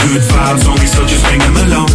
[0.08, 1.90] Good vibes only, so just bring them along.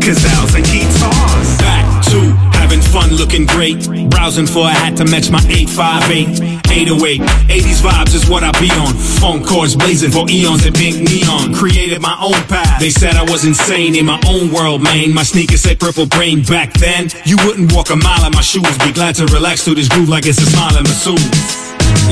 [0.00, 1.58] Gazelles and guitars.
[1.58, 2.20] Back to
[2.58, 3.88] having fun, looking great.
[4.10, 6.59] Browsing for a hat to match my 858.
[6.70, 7.20] 808.
[7.50, 8.94] 80s vibes is what I be on.
[9.18, 11.52] Phone cords blazing for eons and pink neon.
[11.52, 12.78] Created my own path.
[12.80, 15.12] They said I was insane in my own world, man.
[15.12, 17.10] My sneakers said purple brain back then.
[17.24, 18.78] You wouldn't walk a mile in my shoes.
[18.78, 21.18] Be glad to relax to this groove like it's a smile in my soul.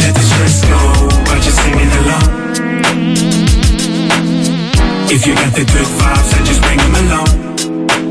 [0.03, 0.81] Let the stress go
[1.31, 2.49] by just singing along.
[5.11, 7.49] If you got the good vibes, then just bring them along.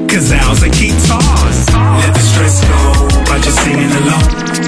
[0.07, 1.59] Cause Gazelles and guitars.
[1.75, 4.66] Let the stress go by just singing along.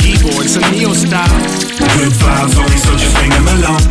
[0.00, 1.28] Keyboards and neo style.
[1.96, 3.84] Good vibes only, so just bring them along.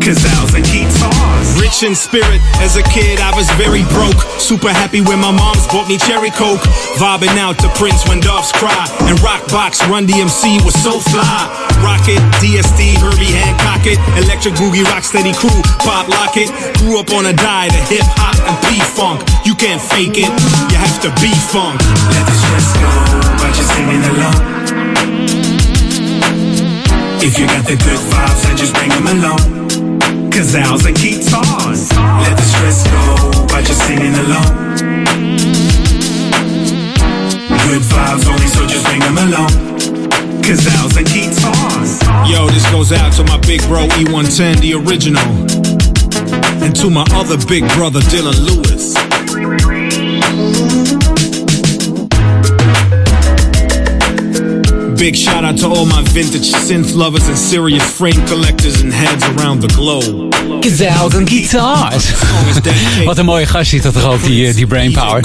[0.00, 1.48] Gazelles and guitars.
[1.60, 4.18] Rich in spirit, as a kid I was very broke.
[4.40, 6.60] Super happy when my mom's bought me cherry coke.
[6.98, 8.88] Vibing out to Prince when doves cry.
[9.06, 11.48] And Rockbox Run DMC was so fly.
[11.84, 13.98] Rocket, DSD, Herbie Hancock it.
[14.24, 16.50] Electric Boogie Rocksteady Crew, Pop Lock it.
[16.78, 19.22] Grew up on a diet of hip hop and P funk.
[19.46, 20.30] You can't fake it,
[20.72, 21.80] you have to be funk.
[22.10, 24.38] Let the stress go by just singing along.
[27.20, 30.30] If you got the good vibes, then just bring them along.
[30.30, 31.90] Gazelles and guitars.
[31.92, 34.78] Let the stress go by just singing along.
[37.66, 39.50] Good vibes only, so just bring them along.
[40.42, 42.00] Gazelles and guitars.
[42.30, 45.28] Yo, this goes out to my big bro E110, the original.
[46.62, 49.87] And to my other big brother Dylan Lewis.
[54.98, 59.24] Big shout out to all my vintage synth lovers and serious frame collectors and heads
[59.24, 60.28] around the globe.
[61.24, 62.14] Guitars.
[63.04, 65.24] Wat een mooie gast is dat toch ook, die, eh, die Brainpower.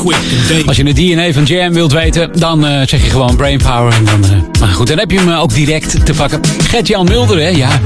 [0.65, 3.93] Als je het DNA van Jam wilt weten, dan uh, zeg je gewoon Brainpower.
[3.93, 6.39] En dan, uh, maar goed, dan heb je hem ook direct te pakken.
[6.67, 7.79] Gert-Jan Mulder, hè, ja.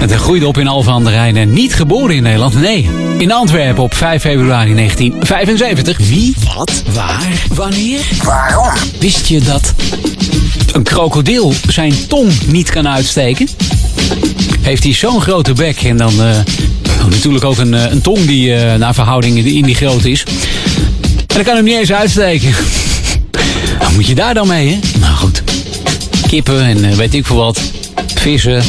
[0.00, 2.90] Het groeide op in Alphen aan de Rijn en niet geboren in Nederland, nee.
[3.18, 5.98] In Antwerpen op 5 februari 1975.
[5.98, 8.72] Wie, wat, waar, wanneer, waarom?
[9.00, 9.74] Wist je dat
[10.74, 13.48] een krokodil zijn tong niet kan uitsteken?
[14.60, 16.36] Heeft hij zo'n grote bek en dan uh,
[17.10, 20.24] natuurlijk ook een, een tong die uh, naar verhoudingen in die grootte is.
[21.26, 22.54] En dan kan hem niet eens uitsteken.
[23.78, 24.98] Wat moet je daar dan mee, hè?
[24.98, 25.42] Nou goed.
[26.26, 27.60] Kippen en weet ik veel wat.
[28.14, 28.62] Vissen,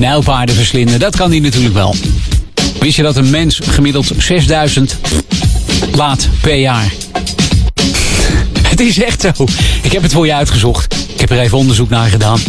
[0.00, 1.94] nijlpaarden verslinden, dat kan hij natuurlijk wel.
[2.80, 4.96] Wist je dat een mens gemiddeld 6000
[5.94, 6.92] laat per jaar?
[8.68, 9.46] Het is echt zo.
[9.82, 11.07] Ik heb het voor je uitgezocht.
[11.18, 12.40] Ik heb er even onderzoek naar gedaan.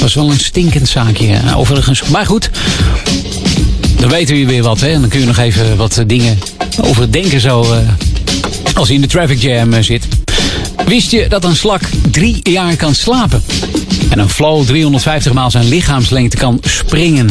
[0.00, 2.02] was wel een stinkend zaakje, eh, overigens.
[2.02, 2.50] Maar goed,
[3.98, 5.00] dan weten we weer wat, hè.
[5.00, 6.38] Dan kun je nog even wat dingen
[6.82, 7.62] over denken zo...
[7.62, 7.78] eh,
[8.74, 10.08] als hij in de traffic jam eh, zit.
[10.86, 11.80] Wist je dat een slak
[12.10, 13.42] drie jaar kan slapen?
[14.08, 17.30] En een flow 350 maal zijn lichaamslengte kan springen.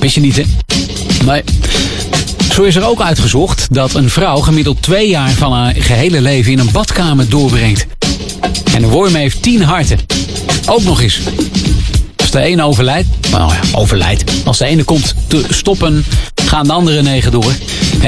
[0.00, 0.42] Wist je niet, hè?
[1.24, 1.42] Nee.
[2.52, 6.52] Zo is er ook uitgezocht dat een vrouw gemiddeld twee jaar van haar gehele leven
[6.52, 7.86] in een badkamer doorbrengt.
[8.74, 9.98] En een worm heeft tien harten.
[10.66, 11.20] Ook nog eens.
[12.16, 14.24] Als de ene overlijdt, nou ja, overlijdt.
[14.44, 16.04] Als de ene komt te stoppen,
[16.44, 17.52] gaan de andere negen door.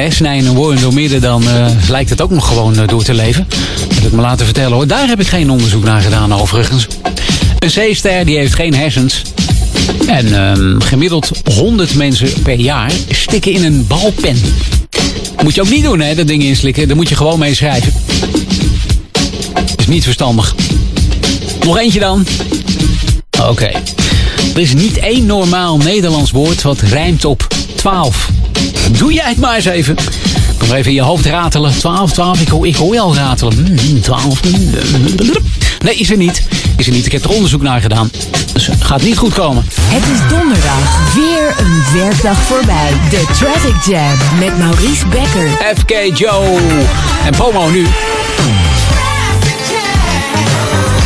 [0.08, 3.14] Snij een worm door midden, dan eh, lijkt het ook nog gewoon eh, door te
[3.14, 3.46] leven.
[3.88, 4.86] Dat heb ik me laten vertellen hoor.
[4.86, 6.86] Daar heb ik geen onderzoek naar gedaan overigens.
[7.58, 9.22] Een zeester die heeft geen hersens.
[10.06, 14.36] En ehm, gemiddeld 100 mensen per jaar stikken in een balpen.
[15.42, 16.86] Moet je ook niet doen, hè, dat ding inslikken.
[16.86, 17.92] Daar moet je gewoon mee schrijven.
[19.84, 20.54] Is niet verstandig.
[21.64, 22.26] Nog eentje dan.
[23.48, 23.70] Oké.
[24.54, 28.30] Er is niet één normaal Nederlands woord wat rijmt op 12.
[28.98, 29.96] Doe jij het maar eens even.
[30.60, 31.78] Nog even in je hoofd ratelen.
[31.78, 32.40] 12, 12.
[32.40, 33.78] Ik hoor, ik hoor je al ratelen.
[33.78, 34.40] Hmm, 12.
[35.78, 36.42] Nee, is er niet.
[36.76, 37.06] Is er niet.
[37.06, 38.10] Ik heb er onderzoek naar gedaan.
[38.52, 39.66] Dus het gaat niet goed komen.
[39.80, 41.14] Het is donderdag.
[41.14, 42.90] Weer een werkdag voorbij.
[43.10, 45.48] De Traffic Jam met Maurice Becker.
[45.76, 46.58] FK Joe
[47.24, 47.86] en Pomo nu.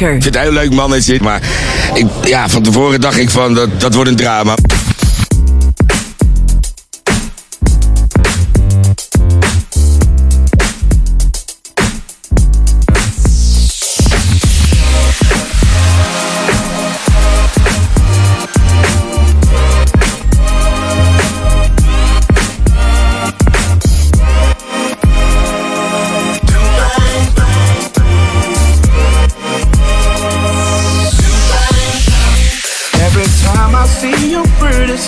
[0.00, 1.40] Ik vind het een heel leuk mannetje, maar
[1.94, 4.54] ik, ja, van tevoren dacht ik van dat, dat wordt een drama.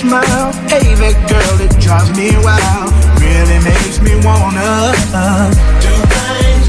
[0.03, 2.91] Smile, hey, that girl, it drives me wild.
[3.23, 5.47] Really makes me wanna uh,
[5.79, 6.66] do things,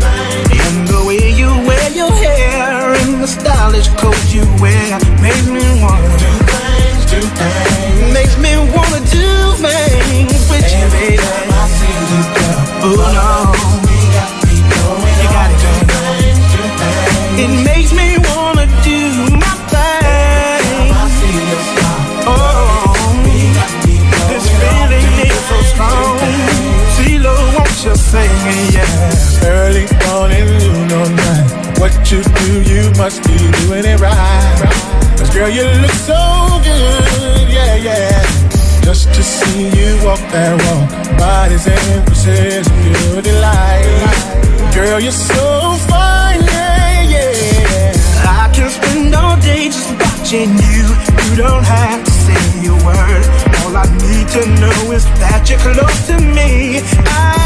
[0.54, 5.66] And the way you wear your hair and the stylish clothes you wear makes me
[5.82, 8.14] wanna do things, do things.
[8.14, 11.26] Makes me wanna do things with you, baby.
[11.58, 12.62] I see you, girl.
[12.86, 13.33] Oh no,
[32.24, 34.60] Do, you must be doing it right.
[35.18, 36.22] Cause girl, you look so
[36.64, 38.22] good, yeah, yeah.
[38.84, 41.04] Just to see you walk that walk,
[42.24, 44.74] pieces of your delight.
[44.74, 47.94] Girl, you're so fine, yeah, yeah.
[48.26, 50.84] I can spend all day just watching you.
[51.30, 53.24] You don't have to say a word.
[53.64, 56.80] All I need to know is that you're close to me.
[57.06, 57.43] I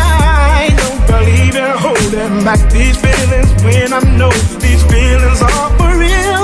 [1.07, 6.36] believe you're holding back these feelings when I know these feelings are for real.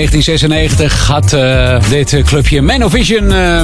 [0.00, 3.62] 1996 had eh, dit clubje Manovision eh,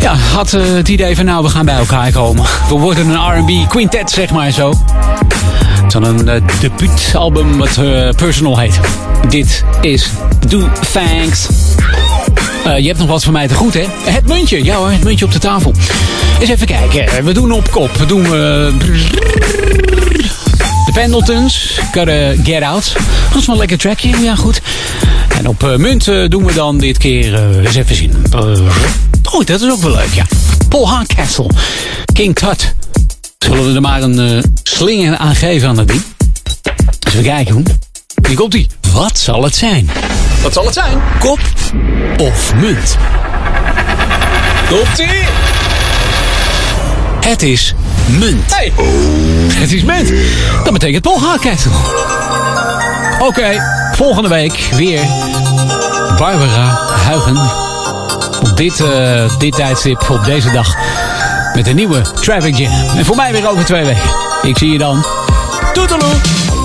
[0.00, 2.44] ja, had eh, het idee van nou, we gaan bij elkaar komen.
[2.68, 4.72] We worden een R&B quintet, zeg maar zo.
[5.88, 7.80] Dan een debuutalbum wat
[8.16, 8.80] Personal heet.
[9.28, 10.10] Dit is
[10.48, 11.48] Do Thanks.
[12.64, 13.84] Je hebt nog wat van mij te goed, hè?
[14.04, 15.74] Het muntje, ja hoor, het muntje op de tafel.
[16.40, 17.96] Eens even kijken, we doen op kop.
[17.96, 18.26] We doen...
[20.96, 22.92] Pendletons, Gotta Get Out.
[23.28, 24.60] Dat is wel lekker trackje, ja goed.
[25.36, 28.24] En op eh, munt eh, doen we dan dit keer, eh, eens even zien.
[29.32, 30.24] Oh, dat is ook wel leuk, ja.
[30.68, 31.50] Paul Hardcastle,
[32.12, 32.74] King Tut.
[33.38, 36.02] Zullen we er maar een slinger aan geven aan dat ding?
[36.62, 37.62] Eens even kijken, hoe.
[38.26, 38.66] Hier komt ie.
[38.92, 39.90] Wat zal het zijn?
[40.42, 41.00] Wat zal het zijn?
[41.18, 41.38] Kop
[42.16, 42.96] of munt?
[44.68, 45.24] Komt ie!
[47.20, 47.74] Het is
[48.06, 48.54] munt.
[48.54, 48.72] Hey.
[49.54, 50.12] Het is munt.
[50.64, 51.72] Dat betekent Paul Hardcastle.
[53.18, 53.62] Oké,
[53.92, 55.00] volgende week weer
[56.18, 57.36] Barbara Huigen.
[58.50, 60.74] Op dit, eh, dit tijdstip, op deze dag.
[61.54, 62.72] Met een nieuwe Traffic Jam.
[62.96, 64.10] En voor mij weer over twee weken.
[64.42, 65.06] Ik zie je dan.
[65.72, 66.55] Toedeloe!